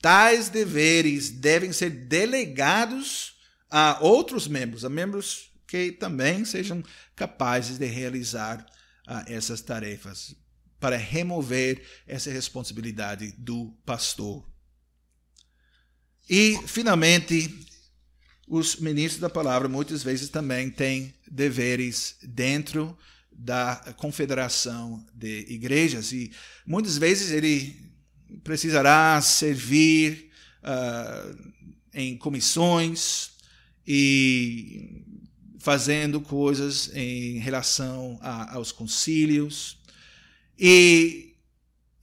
tais 0.00 0.48
deveres 0.48 1.30
devem 1.30 1.72
ser 1.72 1.90
delegados 1.90 3.36
a 3.70 3.98
outros 4.00 4.46
membros, 4.46 4.84
a 4.84 4.88
membros 4.88 5.50
que 5.66 5.92
também 5.92 6.44
sejam 6.44 6.82
capazes 7.14 7.78
de 7.78 7.86
realizar 7.86 8.64
uh, 9.06 9.30
essas 9.32 9.60
tarefas 9.60 10.34
para 10.80 10.96
remover 10.96 11.82
essa 12.06 12.30
responsabilidade 12.30 13.34
do 13.36 13.76
pastor. 13.84 14.48
E, 16.30 16.58
finalmente, 16.66 17.66
os 18.46 18.76
ministros 18.76 19.20
da 19.20 19.28
palavra 19.28 19.68
muitas 19.68 20.02
vezes 20.02 20.28
também 20.28 20.70
têm 20.70 21.14
deveres 21.30 22.16
dentro 22.22 22.96
da 23.30 23.94
confederação 23.96 25.04
de 25.14 25.46
igrejas 25.48 26.12
e 26.12 26.32
muitas 26.66 26.98
vezes 26.98 27.30
ele 27.30 27.87
precisará 28.42 29.20
servir 29.20 30.30
uh, 30.62 31.52
em 31.92 32.16
comissões 32.16 33.30
e 33.86 35.04
fazendo 35.58 36.20
coisas 36.20 36.90
em 36.94 37.38
relação 37.38 38.18
a, 38.22 38.54
aos 38.54 38.72
concílios. 38.72 39.78
E 40.58 41.34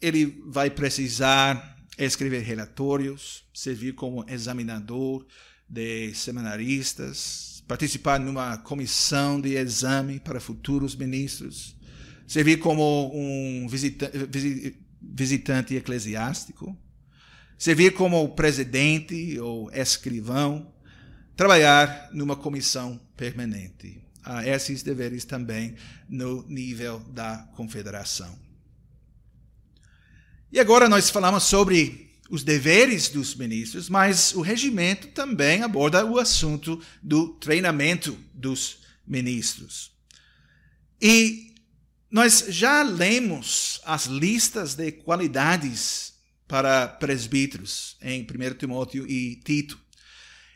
ele 0.01 0.41
vai 0.47 0.69
precisar 0.69 1.75
escrever 1.97 2.41
relatórios, 2.41 3.43
servir 3.53 3.93
como 3.93 4.25
examinador 4.27 5.25
de 5.67 6.13
seminaristas, 6.13 7.63
participar 7.67 8.19
numa 8.19 8.57
comissão 8.57 9.41
de 9.41 9.55
exame 9.55 10.19
para 10.19 10.39
futuros 10.39 10.95
ministros, 10.95 11.75
servir 12.27 12.57
como 12.57 13.11
um 13.13 13.67
visita 13.67 14.11
visitante 15.13 15.75
eclesiástico, 15.75 16.77
servir 17.57 17.93
como 17.93 18.35
presidente 18.35 19.39
ou 19.39 19.71
escrivão, 19.71 20.73
trabalhar 21.35 22.09
numa 22.11 22.35
comissão 22.35 22.99
permanente. 23.15 24.01
Há 24.23 24.47
esses 24.47 24.81
deveres 24.81 25.23
também 25.23 25.75
no 26.09 26.45
nível 26.47 26.99
da 27.11 27.47
confederação. 27.55 28.37
E 30.51 30.59
agora 30.59 30.89
nós 30.89 31.09
falamos 31.09 31.43
sobre 31.43 32.05
os 32.29 32.43
deveres 32.43 33.09
dos 33.09 33.35
ministros, 33.35 33.89
mas 33.89 34.33
o 34.33 34.41
regimento 34.41 35.07
também 35.09 35.61
aborda 35.61 36.05
o 36.05 36.17
assunto 36.17 36.81
do 37.03 37.29
treinamento 37.35 38.17
dos 38.33 38.79
ministros. 39.05 39.91
E 40.99 41.53
nós 42.09 42.45
já 42.49 42.83
lemos 42.83 43.81
as 43.83 44.05
listas 44.05 44.75
de 44.75 44.91
qualidades 44.91 46.13
para 46.47 46.87
presbíteros 46.87 47.97
em 48.01 48.21
1 48.21 48.53
Timóteo 48.57 49.05
e 49.09 49.35
Tito. 49.37 49.79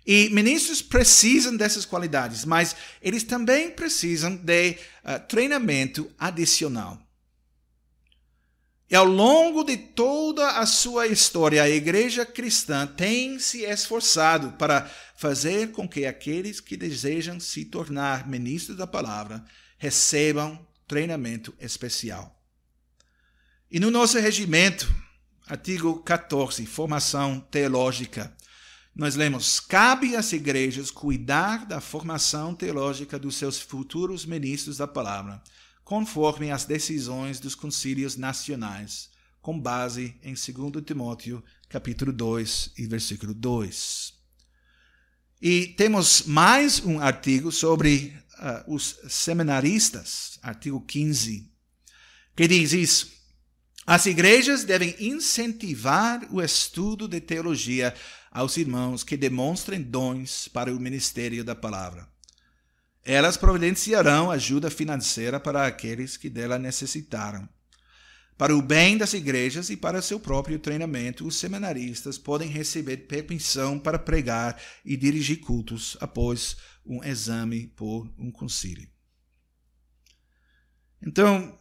E 0.05 0.29
ministros 0.29 0.81
precisam 0.81 1.55
dessas 1.55 1.85
qualidades, 1.85 2.45
mas 2.45 2.75
eles 3.01 3.23
também 3.23 3.69
precisam 3.71 4.35
de 4.35 4.71
uh, 4.71 5.19
treinamento 5.27 6.09
adicional. 6.17 6.99
E 8.89 8.95
ao 8.95 9.05
longo 9.05 9.63
de 9.63 9.77
toda 9.77 10.57
a 10.57 10.65
sua 10.65 11.05
história, 11.05 11.61
a 11.61 11.69
igreja 11.69 12.25
cristã 12.25 12.87
tem 12.87 13.37
se 13.37 13.63
esforçado 13.63 14.53
para 14.53 14.89
fazer 15.15 15.71
com 15.71 15.87
que 15.87 16.07
aqueles 16.07 16.59
que 16.59 16.75
desejam 16.75 17.39
se 17.39 17.65
tornar 17.65 18.27
ministros 18.27 18.75
da 18.75 18.87
palavra 18.87 19.45
recebam 19.77 20.59
treinamento 20.89 21.53
especial. 21.59 22.35
E 23.71 23.79
no 23.79 23.91
nosso 23.91 24.17
regimento, 24.17 24.91
artigo 25.47 26.01
14, 26.01 26.65
formação 26.65 27.39
teológica, 27.39 28.35
nós 28.95 29.15
lemos: 29.15 29.59
cabe 29.59 30.15
às 30.15 30.33
igrejas 30.33 30.89
cuidar 30.89 31.67
da 31.67 31.79
formação 31.79 32.55
teológica 32.55 33.19
dos 33.19 33.35
seus 33.35 33.61
futuros 33.61 34.25
ministros 34.25 34.77
da 34.77 34.87
palavra, 34.87 35.41
conforme 35.83 36.51
as 36.51 36.65
decisões 36.65 37.39
dos 37.39 37.53
concílios 37.53 38.17
nacionais, 38.17 39.11
com 39.41 39.57
base 39.59 40.19
em 40.23 40.33
2 40.33 40.83
Timóteo, 40.83 41.43
capítulo 41.69 42.11
2 42.11 42.73
e 42.79 42.87
versículo 42.87 43.35
2. 43.35 44.17
E 45.39 45.67
temos 45.67 46.23
mais 46.23 46.83
um 46.83 46.99
artigo 46.99 47.51
sobre 47.51 48.13
uh, 48.39 48.73
os 48.73 48.99
seminaristas, 49.07 50.39
artigo 50.41 50.81
15, 50.81 51.51
que 52.35 52.47
diz 52.47 52.73
isso. 52.73 53.11
As 53.85 54.05
igrejas 54.05 54.63
devem 54.63 54.95
incentivar 54.99 56.27
o 56.31 56.41
estudo 56.41 57.07
de 57.07 57.19
teologia 57.19 57.93
aos 58.31 58.57
irmãos 58.57 59.03
que 59.03 59.17
demonstrem 59.17 59.81
dons 59.81 60.47
para 60.47 60.73
o 60.73 60.79
ministério 60.79 61.43
da 61.43 61.55
palavra. 61.55 62.07
Elas 63.03 63.37
providenciarão 63.37 64.29
ajuda 64.29 64.69
financeira 64.69 65.39
para 65.39 65.65
aqueles 65.65 66.17
que 66.17 66.29
dela 66.29 66.59
necessitaram. 66.59 67.49
Para 68.37 68.55
o 68.55 68.61
bem 68.61 68.97
das 68.97 69.13
igrejas 69.13 69.69
e 69.69 69.75
para 69.75 70.01
seu 70.01 70.17
próprio 70.17 70.57
treinamento, 70.59 71.27
os 71.27 71.35
seminaristas 71.35 72.17
podem 72.17 72.47
receber 72.47 72.97
permissão 73.07 73.77
para 73.77 73.99
pregar 73.99 74.61
e 74.85 74.95
dirigir 74.95 75.41
cultos 75.41 75.97
após 75.99 76.55
um 76.89 77.03
exame 77.03 77.67
por 77.67 78.11
um 78.17 78.31
concílio. 78.31 78.89
Então, 81.01 81.57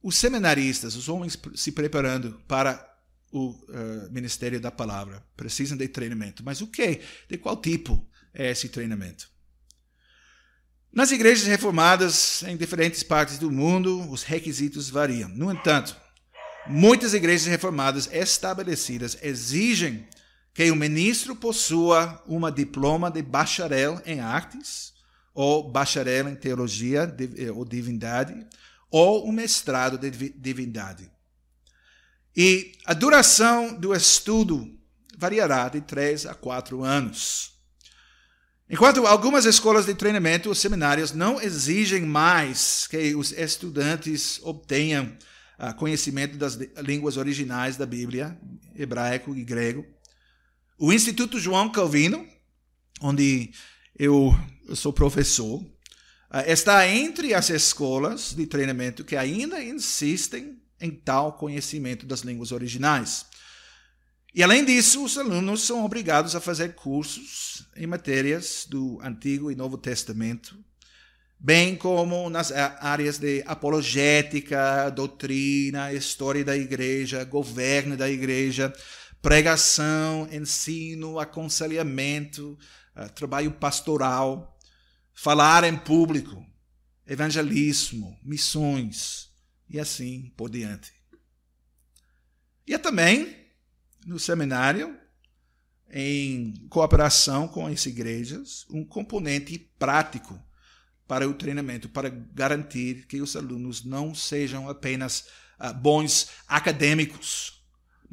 os 0.00 0.16
seminaristas, 0.16 0.94
os 0.94 1.08
homens 1.08 1.36
se 1.56 1.72
preparando 1.72 2.40
para 2.46 2.94
o 3.32 3.50
uh, 3.50 4.10
ministério 4.12 4.60
da 4.60 4.70
palavra. 4.70 5.26
Precisam 5.36 5.76
de 5.76 5.88
treinamento. 5.88 6.44
Mas 6.44 6.60
o 6.60 6.68
que? 6.68 7.00
De 7.28 7.36
qual 7.36 7.56
tipo 7.56 8.08
é 8.32 8.50
esse 8.50 8.68
treinamento? 8.68 9.28
Nas 10.92 11.10
igrejas 11.10 11.48
reformadas 11.48 12.44
em 12.44 12.56
diferentes 12.56 13.02
partes 13.02 13.36
do 13.36 13.50
mundo, 13.50 14.08
os 14.08 14.22
requisitos 14.22 14.88
variam. 14.88 15.28
No 15.30 15.50
entanto, 15.50 15.96
muitas 16.68 17.12
igrejas 17.12 17.48
reformadas 17.48 18.08
estabelecidas 18.12 19.18
exigem 19.20 20.06
que 20.54 20.70
o 20.70 20.76
ministro 20.76 21.34
possua 21.34 22.22
uma 22.26 22.50
diploma 22.50 23.10
de 23.10 23.20
bacharel 23.20 24.00
em 24.06 24.20
artes, 24.20 24.94
ou 25.34 25.68
bacharel 25.68 26.28
em 26.28 26.36
teologia 26.36 27.12
eh, 27.36 27.50
ou 27.50 27.64
divindade, 27.64 28.46
ou 28.88 29.28
um 29.28 29.32
mestrado 29.32 29.98
de 29.98 30.10
divindade. 30.30 31.10
E 32.36 32.72
a 32.86 32.94
duração 32.94 33.74
do 33.74 33.92
estudo 33.92 34.78
variará 35.18 35.68
de 35.68 35.80
3 35.80 36.26
a 36.26 36.34
4 36.34 36.84
anos. 36.84 37.52
Enquanto 38.70 39.06
algumas 39.06 39.44
escolas 39.44 39.86
de 39.86 39.94
treinamento, 39.94 40.50
os 40.50 40.58
seminários 40.58 41.12
não 41.12 41.40
exigem 41.40 42.02
mais 42.02 42.86
que 42.86 43.14
os 43.14 43.32
estudantes 43.32 44.40
obtenham 44.42 45.16
uh, 45.58 45.74
conhecimento 45.74 46.36
das 46.36 46.54
línguas 46.78 47.16
originais 47.16 47.76
da 47.76 47.84
Bíblia, 47.84 48.38
hebraico 48.74 49.34
e 49.34 49.44
grego. 49.44 49.84
O 50.76 50.92
Instituto 50.92 51.38
João 51.38 51.70
Calvino, 51.70 52.26
onde 53.00 53.52
eu, 53.96 54.36
sou 54.74 54.92
professor, 54.92 55.62
uh, 55.62 55.68
está 56.48 56.88
entre 56.88 57.32
as 57.32 57.48
escolas 57.48 58.34
de 58.34 58.44
treinamento 58.44 59.04
que 59.04 59.14
ainda 59.14 59.62
insistem 59.62 60.60
em 60.80 60.90
tal 60.90 61.34
conhecimento 61.34 62.04
das 62.04 62.22
línguas 62.22 62.50
originais. 62.50 63.24
E 64.34 64.42
além 64.42 64.64
disso, 64.64 65.04
os 65.04 65.16
alunos 65.16 65.62
são 65.62 65.84
obrigados 65.84 66.34
a 66.34 66.40
fazer 66.40 66.74
cursos 66.74 67.68
em 67.76 67.86
matérias 67.86 68.66
do 68.68 68.98
Antigo 69.00 69.52
e 69.52 69.54
Novo 69.54 69.78
Testamento, 69.78 70.58
bem 71.38 71.76
como 71.76 72.28
nas 72.28 72.50
áreas 72.50 73.16
de 73.18 73.44
apologética, 73.46 74.90
doutrina, 74.90 75.92
história 75.92 76.44
da 76.44 76.56
igreja, 76.56 77.22
governo 77.22 77.96
da 77.96 78.10
igreja, 78.10 78.72
pregação, 79.24 80.28
ensino, 80.30 81.18
aconselhamento, 81.18 82.58
uh, 82.94 83.10
trabalho 83.14 83.50
pastoral, 83.52 84.54
falar 85.14 85.64
em 85.64 85.74
público, 85.74 86.44
evangelismo, 87.06 88.18
missões, 88.22 89.30
e 89.66 89.80
assim 89.80 90.30
por 90.36 90.50
diante. 90.50 90.92
E 92.66 92.76
também 92.76 93.34
no 94.04 94.18
seminário, 94.18 94.94
em 95.90 96.52
cooperação 96.68 97.48
com 97.48 97.66
as 97.66 97.86
igrejas, 97.86 98.66
um 98.68 98.84
componente 98.84 99.58
prático 99.78 100.38
para 101.08 101.26
o 101.26 101.32
treinamento, 101.32 101.88
para 101.88 102.10
garantir 102.10 103.06
que 103.06 103.22
os 103.22 103.34
alunos 103.36 103.86
não 103.86 104.14
sejam 104.14 104.68
apenas 104.68 105.28
uh, 105.58 105.72
bons 105.72 106.28
acadêmicos, 106.46 107.63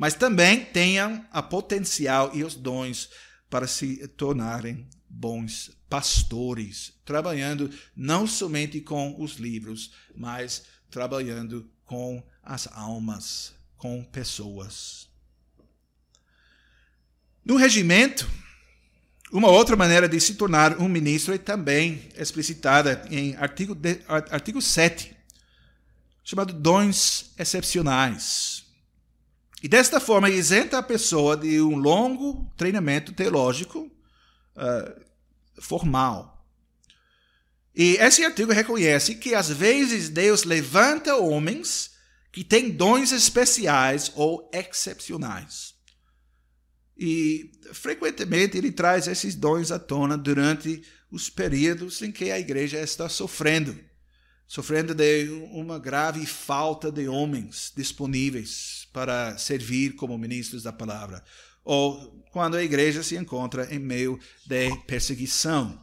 mas 0.01 0.15
também 0.15 0.65
tenham 0.65 1.23
a 1.31 1.43
potencial 1.43 2.31
e 2.33 2.43
os 2.43 2.55
dons 2.55 3.07
para 3.47 3.67
se 3.67 4.07
tornarem 4.07 4.89
bons 5.07 5.77
pastores, 5.87 6.93
trabalhando 7.05 7.69
não 7.95 8.25
somente 8.25 8.81
com 8.81 9.15
os 9.21 9.33
livros, 9.33 9.93
mas 10.15 10.63
trabalhando 10.89 11.69
com 11.85 12.23
as 12.41 12.67
almas, 12.71 13.53
com 13.77 14.03
pessoas. 14.03 15.07
No 17.45 17.55
regimento, 17.55 18.27
uma 19.31 19.49
outra 19.49 19.75
maneira 19.75 20.09
de 20.09 20.19
se 20.19 20.33
tornar 20.33 20.81
um 20.81 20.89
ministro 20.89 21.31
é 21.31 21.37
também 21.37 22.09
explicitada 22.17 23.05
em 23.11 23.35
artigo, 23.35 23.75
de, 23.75 23.99
artigo 24.07 24.63
7, 24.63 25.15
chamado 26.23 26.53
dons 26.53 27.35
excepcionais. 27.37 28.60
E 29.61 29.67
desta 29.67 29.99
forma 29.99 30.29
isenta 30.29 30.79
a 30.79 30.83
pessoa 30.83 31.37
de 31.37 31.61
um 31.61 31.75
longo 31.75 32.51
treinamento 32.57 33.13
teológico 33.13 33.91
uh, 34.55 35.01
formal. 35.61 36.43
E 37.75 37.95
esse 37.97 38.25
artigo 38.25 38.51
reconhece 38.51 39.15
que 39.15 39.35
às 39.35 39.49
vezes 39.49 40.09
Deus 40.09 40.43
levanta 40.43 41.15
homens 41.15 41.91
que 42.31 42.43
têm 42.43 42.71
dons 42.71 43.11
especiais 43.11 44.11
ou 44.15 44.49
excepcionais. 44.51 45.75
E 46.97 47.51
frequentemente 47.71 48.57
ele 48.57 48.71
traz 48.71 49.07
esses 49.07 49.35
dons 49.35 49.71
à 49.71 49.77
tona 49.77 50.17
durante 50.17 50.81
os 51.11 51.29
períodos 51.29 52.01
em 52.01 52.11
que 52.11 52.31
a 52.31 52.39
igreja 52.39 52.79
está 52.79 53.07
sofrendo 53.07 53.77
sofrendo 54.51 54.93
de 54.93 55.29
uma 55.53 55.79
grave 55.79 56.25
falta 56.25 56.91
de 56.91 57.07
homens 57.07 57.71
disponíveis 57.73 58.85
para 58.91 59.37
servir 59.37 59.95
como 59.95 60.17
ministros 60.17 60.63
da 60.63 60.73
palavra, 60.73 61.23
ou 61.63 62.21
quando 62.33 62.57
a 62.57 62.63
igreja 62.63 63.01
se 63.01 63.15
encontra 63.15 63.73
em 63.73 63.79
meio 63.79 64.19
de 64.45 64.75
perseguição. 64.85 65.81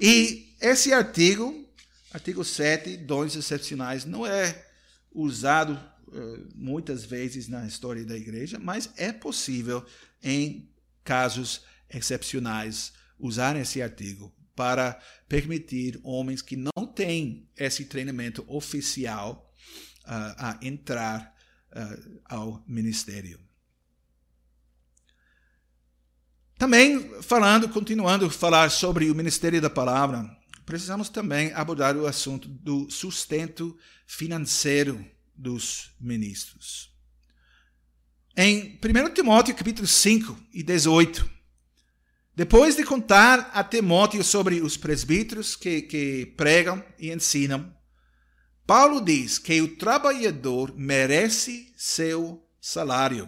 E 0.00 0.56
esse 0.62 0.94
artigo, 0.94 1.68
artigo 2.10 2.42
7, 2.42 2.96
dons 2.96 3.36
excepcionais, 3.36 4.06
não 4.06 4.26
é 4.26 4.66
usado 5.12 5.78
uh, 6.08 6.48
muitas 6.54 7.04
vezes 7.04 7.48
na 7.48 7.66
história 7.66 8.02
da 8.02 8.16
igreja, 8.16 8.58
mas 8.58 8.88
é 8.96 9.12
possível, 9.12 9.84
em 10.22 10.70
casos 11.04 11.60
excepcionais, 11.90 12.94
usar 13.18 13.56
esse 13.56 13.82
artigo 13.82 14.34
para 14.56 14.98
permitir 15.28 16.00
homens 16.02 16.40
que 16.42 16.56
não 16.56 16.86
têm 16.94 17.48
esse 17.56 17.84
treinamento 17.84 18.42
oficial 18.48 19.52
uh, 20.04 20.34
a 20.38 20.58
entrar 20.62 21.34
uh, 21.70 22.20
ao 22.24 22.64
ministério. 22.66 23.38
Também 26.58 27.22
falando, 27.22 27.68
continuando 27.68 28.24
a 28.24 28.30
falar 28.30 28.70
sobre 28.70 29.10
o 29.10 29.14
ministério 29.14 29.60
da 29.60 29.68
palavra, 29.68 30.26
precisamos 30.64 31.10
também 31.10 31.52
abordar 31.52 31.94
o 31.96 32.06
assunto 32.06 32.48
do 32.48 32.90
sustento 32.90 33.76
financeiro 34.06 35.04
dos 35.34 35.94
ministros. 36.00 36.90
Em 38.34 38.78
1 38.82 39.14
Timóteo 39.14 39.54
capítulo 39.54 39.86
5 39.86 40.36
e 40.52 40.62
18, 40.62 41.35
depois 42.36 42.76
de 42.76 42.84
contar 42.84 43.50
a 43.54 43.64
Timóteo 43.64 44.22
sobre 44.22 44.60
os 44.60 44.76
presbíteros 44.76 45.56
que, 45.56 45.80
que 45.80 46.26
pregam 46.36 46.84
e 46.98 47.10
ensinam, 47.10 47.74
Paulo 48.66 49.00
diz 49.00 49.38
que 49.38 49.62
o 49.62 49.76
trabalhador 49.76 50.74
merece 50.76 51.72
seu 51.78 52.46
salário. 52.60 53.26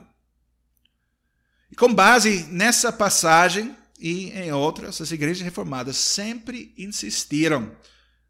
E 1.71 1.75
com 1.75 1.95
base 1.95 2.45
nessa 2.51 2.93
passagem, 2.93 3.75
e 3.99 4.31
em 4.31 4.53
outras, 4.53 5.01
as 5.01 5.11
igrejas 5.11 5.43
reformadas 5.43 5.97
sempre 5.97 6.75
insistiram 6.77 7.75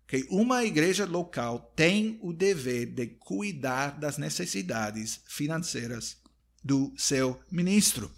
que 0.06 0.28
uma 0.30 0.64
igreja 0.64 1.04
local 1.04 1.72
tem 1.74 2.20
o 2.22 2.32
dever 2.32 2.86
de 2.86 3.06
cuidar 3.06 3.98
das 3.98 4.16
necessidades 4.16 5.22
financeiras 5.26 6.18
do 6.62 6.94
seu 6.96 7.40
ministro. 7.50 8.10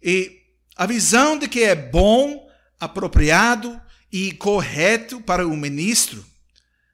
E 0.00 0.41
a 0.76 0.86
visão 0.86 1.38
de 1.38 1.48
que 1.48 1.62
é 1.62 1.74
bom, 1.74 2.48
apropriado 2.78 3.80
e 4.10 4.32
correto 4.32 5.20
para 5.20 5.46
o 5.46 5.56
ministro 5.56 6.24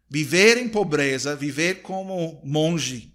viver 0.08 0.56
em 0.56 0.68
pobreza, 0.68 1.36
viver 1.36 1.82
como 1.82 2.40
monge. 2.44 3.14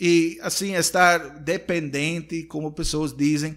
E 0.00 0.38
assim, 0.42 0.74
estar 0.74 1.40
dependente, 1.40 2.44
como 2.44 2.72
pessoas 2.72 3.16
dizem, 3.16 3.56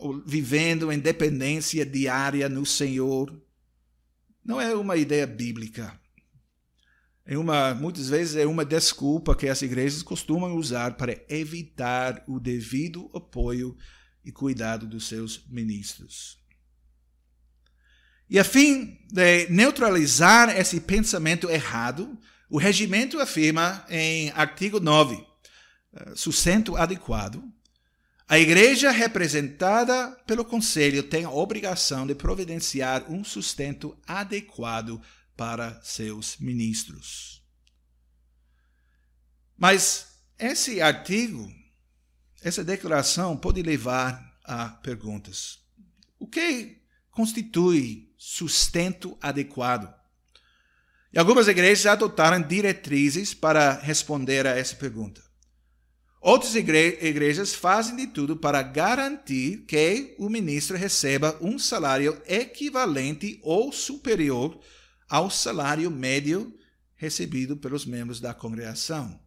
uh, 0.00 0.22
vivendo 0.26 0.92
em 0.92 0.98
dependência 0.98 1.84
diária 1.84 2.48
no 2.48 2.64
Senhor. 2.66 3.40
Não 4.44 4.60
é 4.60 4.74
uma 4.74 4.96
ideia 4.96 5.26
bíblica. 5.26 5.97
É 7.30 7.36
uma, 7.36 7.74
muitas 7.74 8.08
vezes 8.08 8.36
é 8.36 8.46
uma 8.46 8.64
desculpa 8.64 9.36
que 9.36 9.50
as 9.50 9.60
igrejas 9.60 10.02
costumam 10.02 10.56
usar 10.56 10.96
para 10.96 11.14
evitar 11.28 12.24
o 12.26 12.40
devido 12.40 13.10
apoio 13.12 13.76
e 14.24 14.32
cuidado 14.32 14.86
dos 14.86 15.06
seus 15.06 15.44
ministros. 15.46 16.38
E 18.30 18.38
a 18.38 18.44
fim 18.44 18.98
de 19.12 19.46
neutralizar 19.50 20.58
esse 20.58 20.80
pensamento 20.80 21.50
errado, 21.50 22.18
o 22.48 22.56
regimento 22.56 23.20
afirma 23.20 23.84
em 23.90 24.30
artigo 24.30 24.80
9, 24.80 25.22
eh, 25.92 26.12
sustento 26.14 26.78
adequado, 26.78 27.44
a 28.26 28.38
igreja 28.38 28.90
representada 28.90 30.16
pelo 30.26 30.46
conselho 30.46 31.02
tem 31.02 31.24
a 31.24 31.30
obrigação 31.30 32.06
de 32.06 32.14
providenciar 32.14 33.04
um 33.10 33.22
sustento 33.22 33.94
adequado 34.06 34.98
para 35.38 35.80
seus 35.84 36.36
ministros. 36.38 37.40
Mas 39.56 40.18
esse 40.36 40.80
artigo, 40.80 41.48
essa 42.42 42.64
declaração 42.64 43.36
pode 43.36 43.62
levar 43.62 44.36
a 44.44 44.68
perguntas. 44.68 45.60
O 46.18 46.26
que 46.26 46.82
constitui 47.12 48.12
sustento 48.18 49.16
adequado? 49.22 49.94
E 51.12 51.18
algumas 51.18 51.46
igrejas 51.46 51.86
adotaram 51.86 52.42
diretrizes 52.42 53.32
para 53.32 53.74
responder 53.74 54.44
a 54.44 54.56
essa 54.56 54.74
pergunta. 54.74 55.22
Outras 56.20 56.56
igrejas 56.56 57.54
fazem 57.54 57.94
de 57.94 58.08
tudo 58.08 58.36
para 58.36 58.60
garantir 58.60 59.64
que 59.66 60.16
o 60.18 60.28
ministro 60.28 60.76
receba 60.76 61.38
um 61.40 61.60
salário 61.60 62.20
equivalente 62.26 63.38
ou 63.40 63.72
superior 63.72 64.60
ao 65.08 65.30
salário 65.30 65.90
médio 65.90 66.54
recebido 66.94 67.56
pelos 67.56 67.86
membros 67.86 68.20
da 68.20 68.34
congregação. 68.34 69.20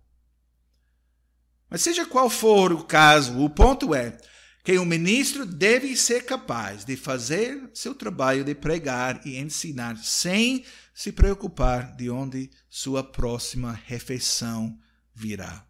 Mas 1.69 1.81
seja 1.81 2.05
qual 2.05 2.29
for 2.29 2.73
o 2.73 2.83
caso, 2.83 3.39
o 3.39 3.49
ponto 3.49 3.95
é 3.95 4.17
que 4.63 4.77
o 4.77 4.85
ministro 4.85 5.45
deve 5.45 5.95
ser 5.95 6.25
capaz 6.25 6.85
de 6.85 6.95
fazer 6.95 7.69
seu 7.73 7.95
trabalho 7.95 8.43
de 8.43 8.53
pregar 8.53 9.25
e 9.25 9.37
ensinar 9.37 9.97
sem 9.97 10.63
se 10.93 11.11
preocupar 11.11 11.95
de 11.95 12.09
onde 12.09 12.51
sua 12.69 13.03
próxima 13.03 13.71
refeição 13.71 14.77
virá. 15.15 15.65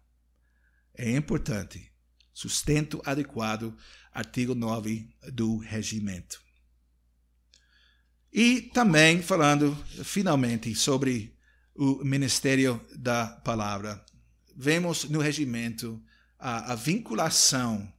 É 0.94 1.10
importante. 1.16 1.90
Sustento 2.34 3.00
adequado, 3.04 3.76
artigo 4.12 4.54
9 4.54 5.08
do 5.32 5.58
regimento. 5.58 6.42
E 8.32 8.62
também 8.62 9.20
falando 9.20 9.76
finalmente 10.02 10.74
sobre 10.74 11.36
o 11.74 12.02
ministério 12.02 12.80
da 12.96 13.26
palavra, 13.26 14.02
vemos 14.56 15.04
no 15.04 15.20
regimento 15.20 16.02
a, 16.38 16.72
a 16.72 16.74
vinculação 16.74 17.92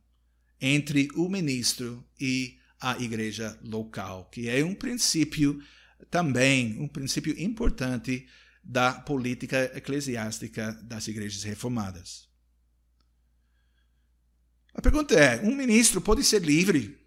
entre 0.59 1.07
o 1.15 1.29
ministro 1.29 2.03
e 2.19 2.57
a 2.79 2.97
igreja 2.99 3.57
local, 3.63 4.29
que 4.31 4.49
é 4.49 4.63
um 4.63 4.73
princípio 4.73 5.61
também, 6.09 6.79
um 6.79 6.87
princípio 6.87 7.39
importante 7.39 8.27
da 8.63 8.93
política 8.93 9.71
eclesiástica 9.75 10.71
das 10.83 11.07
igrejas 11.07 11.43
reformadas. 11.43 12.27
A 14.73 14.81
pergunta 14.81 15.13
é: 15.13 15.41
um 15.41 15.55
ministro 15.55 16.01
pode 16.01 16.23
ser 16.23 16.41
livre 16.41 16.97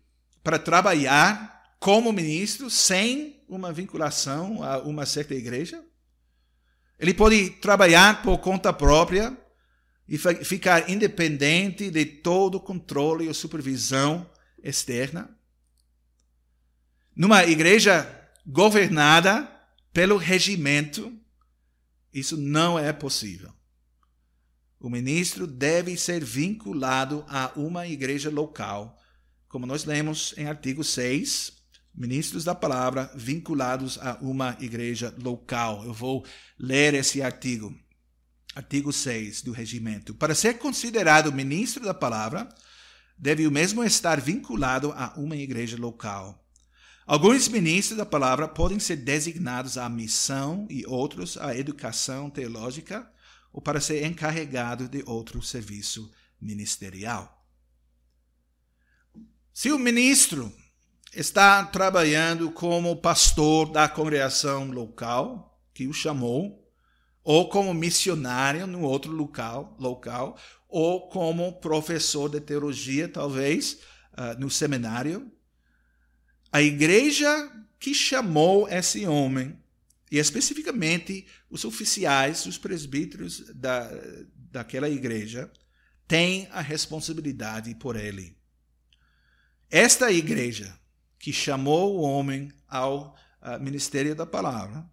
para 0.44 0.58
trabalhar 0.58 1.55
como 1.78 2.12
ministro 2.12 2.70
sem 2.70 3.44
uma 3.48 3.72
vinculação 3.72 4.62
a 4.62 4.78
uma 4.78 5.06
certa 5.06 5.34
igreja. 5.34 5.84
Ele 6.98 7.12
pode 7.12 7.50
trabalhar 7.50 8.22
por 8.22 8.38
conta 8.38 8.72
própria 8.72 9.36
e 10.08 10.16
ficar 10.18 10.88
independente 10.88 11.90
de 11.90 12.04
todo 12.04 12.60
controle 12.60 13.28
ou 13.28 13.34
supervisão 13.34 14.30
externa. 14.62 15.36
Numa 17.14 17.44
igreja 17.44 18.08
governada 18.46 19.50
pelo 19.92 20.16
regimento, 20.16 21.12
isso 22.12 22.36
não 22.36 22.78
é 22.78 22.92
possível. 22.92 23.52
O 24.78 24.88
ministro 24.88 25.46
deve 25.46 25.96
ser 25.96 26.22
vinculado 26.22 27.24
a 27.28 27.50
uma 27.56 27.86
igreja 27.86 28.30
local, 28.30 28.96
como 29.48 29.66
nós 29.66 29.84
lemos 29.84 30.34
em 30.36 30.46
artigo 30.46 30.84
6, 30.84 31.55
ministros 31.96 32.44
da 32.44 32.54
palavra 32.54 33.10
vinculados 33.14 33.98
a 33.98 34.18
uma 34.20 34.56
igreja 34.60 35.14
local. 35.22 35.84
Eu 35.84 35.94
vou 35.94 36.24
ler 36.58 36.94
esse 36.94 37.22
artigo. 37.22 37.74
Artigo 38.54 38.92
6 38.92 39.42
do 39.42 39.52
regimento. 39.52 40.14
Para 40.14 40.34
ser 40.34 40.58
considerado 40.58 41.32
ministro 41.32 41.84
da 41.84 41.94
palavra, 41.94 42.48
deve 43.16 43.46
o 43.46 43.50
mesmo 43.50 43.82
estar 43.82 44.20
vinculado 44.20 44.92
a 44.92 45.14
uma 45.16 45.36
igreja 45.36 45.76
local. 45.76 46.42
Alguns 47.06 47.48
ministros 47.48 47.96
da 47.96 48.04
palavra 48.04 48.48
podem 48.48 48.80
ser 48.80 48.96
designados 48.96 49.78
à 49.78 49.88
missão 49.88 50.66
e 50.68 50.84
outros 50.86 51.36
à 51.36 51.56
educação 51.56 52.28
teológica 52.28 53.08
ou 53.52 53.62
para 53.62 53.80
ser 53.80 54.04
encarregado 54.04 54.88
de 54.88 55.02
outro 55.06 55.40
serviço 55.40 56.10
ministerial. 56.40 57.46
Se 59.52 59.70
o 59.70 59.78
ministro 59.78 60.52
está 61.16 61.64
trabalhando 61.64 62.50
como 62.50 63.00
pastor 63.00 63.72
da 63.72 63.88
congregação 63.88 64.70
local, 64.70 65.58
que 65.72 65.86
o 65.86 65.92
chamou, 65.92 66.62
ou 67.24 67.48
como 67.48 67.72
missionário 67.72 68.66
no 68.66 68.82
outro 68.82 69.10
local, 69.10 69.74
local 69.80 70.38
ou 70.68 71.08
como 71.08 71.58
professor 71.58 72.28
de 72.28 72.38
teologia, 72.38 73.08
talvez, 73.08 73.78
uh, 74.12 74.38
no 74.38 74.50
seminário. 74.50 75.32
A 76.52 76.60
igreja 76.60 77.50
que 77.78 77.94
chamou 77.94 78.68
esse 78.68 79.06
homem, 79.06 79.58
e 80.12 80.18
especificamente 80.18 81.26
os 81.48 81.64
oficiais, 81.64 82.44
os 82.44 82.58
presbíteros 82.58 83.40
da, 83.54 83.90
daquela 84.50 84.88
igreja, 84.88 85.50
tem 86.06 86.46
a 86.52 86.60
responsabilidade 86.60 87.74
por 87.76 87.96
ele. 87.96 88.36
Esta 89.70 90.12
igreja 90.12 90.78
que 91.18 91.32
chamou 91.32 91.96
o 91.96 92.02
homem 92.02 92.52
ao 92.68 93.16
uh, 93.42 93.60
ministério 93.60 94.14
da 94.14 94.26
palavra, 94.26 94.88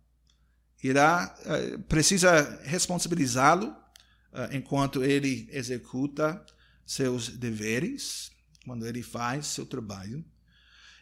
irá 0.84 1.36
uh, 1.40 1.80
precisa 1.84 2.62
responsabilizá-lo 2.64 3.68
uh, 3.68 4.56
enquanto 4.56 5.04
ele 5.04 5.48
executa 5.52 6.44
seus 6.86 7.30
deveres, 7.30 8.32
quando 8.66 8.86
ele 8.86 9.02
faz 9.02 9.48
seu 9.48 9.66
trabalho. 9.66 10.24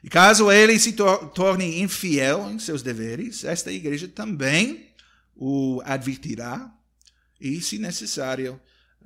E 0.04 0.10
caso 0.10 0.52
ele 0.52 0.80
se 0.80 0.94
tor 0.94 1.30
torne 1.30 1.82
infiel 1.82 2.50
em 2.50 2.58
seus 2.58 2.82
deveres, 2.82 3.44
esta 3.44 3.72
igreja 3.72 4.08
também 4.08 4.92
o 5.36 5.82
advertirá 5.86 6.74
e, 7.40 7.62
se 7.62 7.78
necessário, 7.78 8.60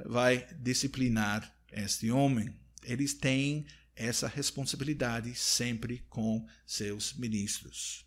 vai 0.05 0.45
disciplinar 0.59 1.53
este 1.71 2.11
homem. 2.11 2.53
Eles 2.83 3.13
têm 3.13 3.65
essa 3.95 4.27
responsabilidade 4.27 5.33
sempre 5.35 6.05
com 6.09 6.45
seus 6.65 7.13
ministros. 7.13 8.05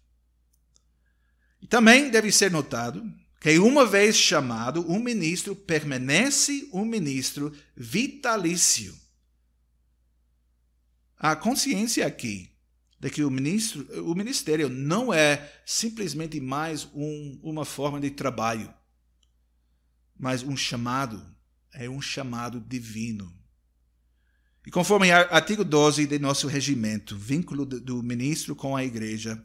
E 1.61 1.67
também 1.67 2.11
deve 2.11 2.31
ser 2.31 2.51
notado 2.51 3.03
que, 3.41 3.59
uma 3.59 3.87
vez 3.87 4.17
chamado, 4.17 4.89
um 4.91 5.01
ministro 5.01 5.55
permanece 5.55 6.69
um 6.73 6.85
ministro 6.85 7.57
vitalício. 7.77 8.97
A 11.17 11.35
consciência 11.35 12.07
aqui 12.07 12.51
de 13.01 13.11
que 13.11 13.23
o, 13.23 13.31
ministro, 13.31 13.87
o 14.05 14.15
ministério 14.15 14.69
não 14.69 15.13
é 15.13 15.53
simplesmente 15.65 16.41
mais 16.41 16.85
um, 16.93 17.39
uma 17.43 17.65
forma 17.65 18.01
de 18.01 18.11
trabalho, 18.11 18.73
mas 20.19 20.43
um 20.43 20.57
chamado, 20.57 21.25
é 21.73 21.89
um 21.89 22.01
chamado 22.01 22.61
divino. 22.61 23.38
E 24.69 24.71
conforme 24.71 25.11
artigo 25.11 25.65
12 25.65 26.07
de 26.07 26.19
nosso 26.19 26.47
regimento, 26.47 27.17
vínculo 27.17 27.65
do 27.65 28.03
ministro 28.03 28.55
com 28.55 28.77
a 28.77 28.85
igreja, 28.85 29.43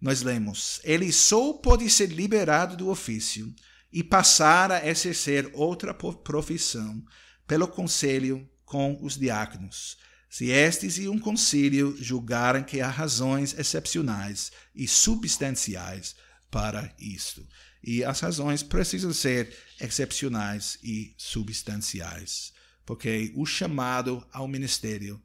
nós 0.00 0.22
lemos: 0.22 0.80
ele 0.82 1.12
só 1.12 1.52
pode 1.52 1.88
ser 1.88 2.06
liberado 2.06 2.76
do 2.76 2.88
ofício 2.88 3.54
e 3.92 4.02
passar 4.02 4.72
a 4.72 4.84
exercer 4.84 5.48
outra 5.52 5.94
profissão 5.94 7.00
pelo 7.46 7.68
conselho 7.68 8.44
com 8.64 8.98
os 9.00 9.16
diáconos, 9.16 9.98
se 10.28 10.46
estes 10.46 10.98
e 10.98 11.08
um 11.08 11.16
concílio 11.16 11.96
julgarem 11.96 12.64
que 12.64 12.80
há 12.80 12.88
razões 12.88 13.56
excepcionais 13.56 14.50
e 14.74 14.88
substanciais 14.88 16.16
para 16.50 16.92
isto. 16.98 17.46
E 17.84 18.02
as 18.02 18.18
razões 18.18 18.64
precisam 18.64 19.12
ser 19.12 19.56
excepcionais 19.80 20.76
e 20.82 21.14
substanciais, 21.16 22.55
porque 22.86 23.32
o 23.34 23.44
chamado 23.44 24.24
ao 24.32 24.46
ministério 24.46 25.20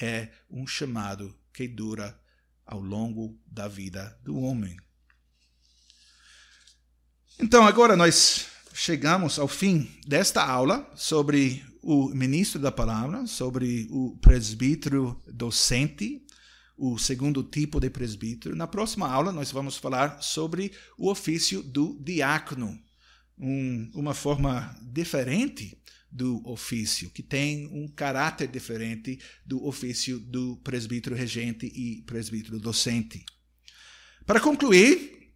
é 0.00 0.30
um 0.50 0.66
chamado 0.66 1.38
que 1.52 1.68
dura 1.68 2.18
ao 2.64 2.80
longo 2.80 3.38
da 3.46 3.68
vida 3.68 4.18
do 4.24 4.38
homem. 4.38 4.76
Então, 7.38 7.66
agora 7.66 7.96
nós 7.96 8.46
chegamos 8.72 9.38
ao 9.38 9.46
fim 9.46 9.90
desta 10.06 10.42
aula 10.42 10.90
sobre 10.96 11.62
o 11.82 12.08
ministro 12.08 12.58
da 12.58 12.72
palavra, 12.72 13.26
sobre 13.26 13.86
o 13.90 14.16
presbítero 14.18 15.22
docente, 15.26 16.24
o 16.76 16.96
segundo 16.98 17.42
tipo 17.42 17.78
de 17.78 17.90
presbítero. 17.90 18.56
Na 18.56 18.66
próxima 18.66 19.06
aula, 19.06 19.32
nós 19.32 19.52
vamos 19.52 19.76
falar 19.76 20.22
sobre 20.22 20.72
o 20.96 21.10
ofício 21.10 21.62
do 21.62 21.98
diácono, 22.02 22.80
um, 23.36 23.90
uma 23.94 24.14
forma 24.14 24.74
diferente 24.80 25.76
do 26.12 26.46
ofício, 26.46 27.10
que 27.10 27.22
tem 27.22 27.66
um 27.68 27.88
caráter 27.88 28.46
diferente 28.46 29.18
do 29.46 29.64
ofício 29.66 30.20
do 30.20 30.56
presbítero 30.58 31.16
regente 31.16 31.66
e 31.66 32.02
presbítero 32.02 32.60
docente. 32.60 33.24
Para 34.26 34.38
concluir, 34.38 35.32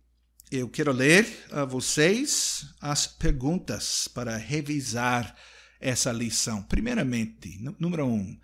eu 0.50 0.68
quero 0.68 0.92
ler 0.92 1.26
a 1.50 1.64
vocês 1.64 2.66
as 2.80 3.06
perguntas 3.06 4.06
para 4.06 4.36
revisar 4.36 5.34
essa 5.80 6.12
lição. 6.12 6.62
Primeiramente, 6.62 7.58
número 7.78 8.06
um, 8.06 8.38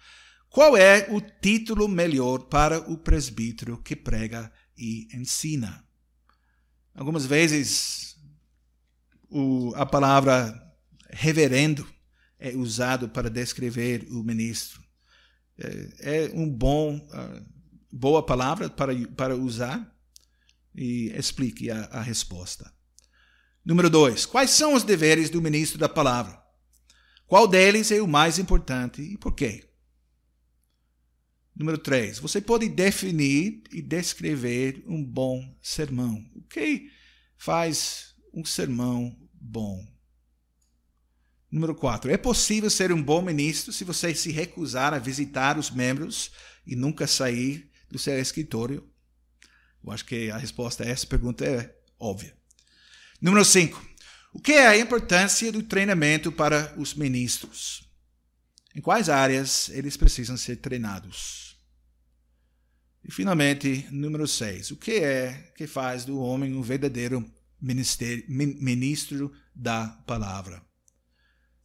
qual 0.49 0.76
é 0.76 1.07
o 1.11 1.20
título 1.20 1.87
melhor 1.87 2.41
para 2.47 2.78
o 2.91 2.97
presbítero 2.97 3.80
que 3.83 3.95
prega 3.95 4.51
e 4.76 5.07
ensina? 5.14 5.87
Algumas 6.95 7.26
vezes 7.26 8.16
o, 9.30 9.72
a 9.76 9.87
palavra 9.87 10.61
reverendo 11.11 11.87
é 12.43 12.57
usado 12.57 13.09
para 13.09 13.30
descrever 13.30 14.05
o 14.11 14.24
ministro. 14.24 14.82
É, 15.57 16.26
é 16.26 16.30
um 16.34 16.51
bom, 16.51 16.97
uh, 16.97 17.47
boa 17.90 18.24
palavra 18.24 18.68
para, 18.68 18.93
para 19.11 19.36
usar 19.36 19.97
e 20.74 21.12
explique 21.16 21.70
a, 21.70 21.84
a 21.84 22.03
resposta. 22.03 22.72
Número 23.64 23.88
dois, 23.88 24.26
quais 24.26 24.51
são 24.51 24.74
os 24.74 24.82
deveres 24.82 25.30
do 25.30 25.40
ministro 25.40 25.78
da 25.78 25.88
palavra? 25.88 26.43
Qual 27.28 27.47
deles 27.47 27.93
é 27.93 28.03
o 28.03 28.09
mais 28.09 28.38
importante 28.38 29.01
e 29.01 29.16
por 29.16 29.34
quê? 29.34 29.68
Número 31.55 31.78
3. 31.78 32.18
Você 32.18 32.40
pode 32.40 32.68
definir 32.68 33.62
e 33.70 33.80
descrever 33.80 34.82
um 34.86 35.05
bom 35.05 35.57
sermão. 35.62 36.24
O 36.34 36.43
que 36.43 36.90
faz 37.36 38.14
um 38.34 38.45
sermão 38.45 39.16
bom? 39.32 39.91
Número 41.53 41.74
4. 41.74 42.11
É 42.11 42.16
possível 42.16 42.70
ser 42.70 42.90
um 42.92 43.03
bom 43.03 43.20
ministro 43.20 43.74
se 43.74 43.84
você 43.84 44.14
se 44.14 44.32
recusar 44.32 44.94
a 44.94 44.98
visitar 44.98 45.59
os 45.59 45.70
membros 45.70 46.32
e 46.66 46.74
nunca 46.74 47.07
sair 47.07 47.70
do 47.90 47.98
seu 47.98 48.18
escritório? 48.18 48.88
Eu 49.84 49.92
acho 49.92 50.07
que 50.07 50.30
a 50.30 50.38
resposta 50.38 50.82
a 50.82 50.88
essa 50.88 51.07
pergunta 51.07 51.44
é 51.44 51.76
óbvia. 52.00 52.34
Número 53.20 53.44
5. 53.44 53.86
O 54.32 54.40
que 54.40 54.53
é 54.53 54.66
a 54.66 54.78
importância 54.78 55.53
do 55.53 55.62
treinamento 55.62 56.32
para 56.32 56.74
os 56.78 56.94
ministros? 56.94 57.86
Em 58.74 58.80
quais 58.80 59.11
áreas 59.11 59.68
eles 59.68 59.94
precisam 59.94 60.38
ser 60.38 60.57
treinados? 60.57 61.59
E 63.05 63.12
finalmente, 63.12 63.86
número 63.90 64.26
6. 64.26 64.70
O 64.70 64.76
que 64.76 64.92
é 64.92 65.53
que 65.55 65.66
faz 65.66 66.07
do 66.07 66.18
homem 66.18 66.55
um 66.55 66.62
verdadeiro 66.62 67.30
ministro 67.61 69.30
da 69.55 69.88
palavra? 70.07 70.71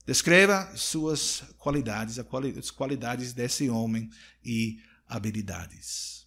Descreva 0.08 0.72
suas 0.74 1.44
qualidades, 1.58 2.18
as 2.18 2.72
qualidades 2.72 3.34
desse 3.34 3.70
homem 3.70 4.10
e 4.42 4.80
habilidades. 5.06 6.26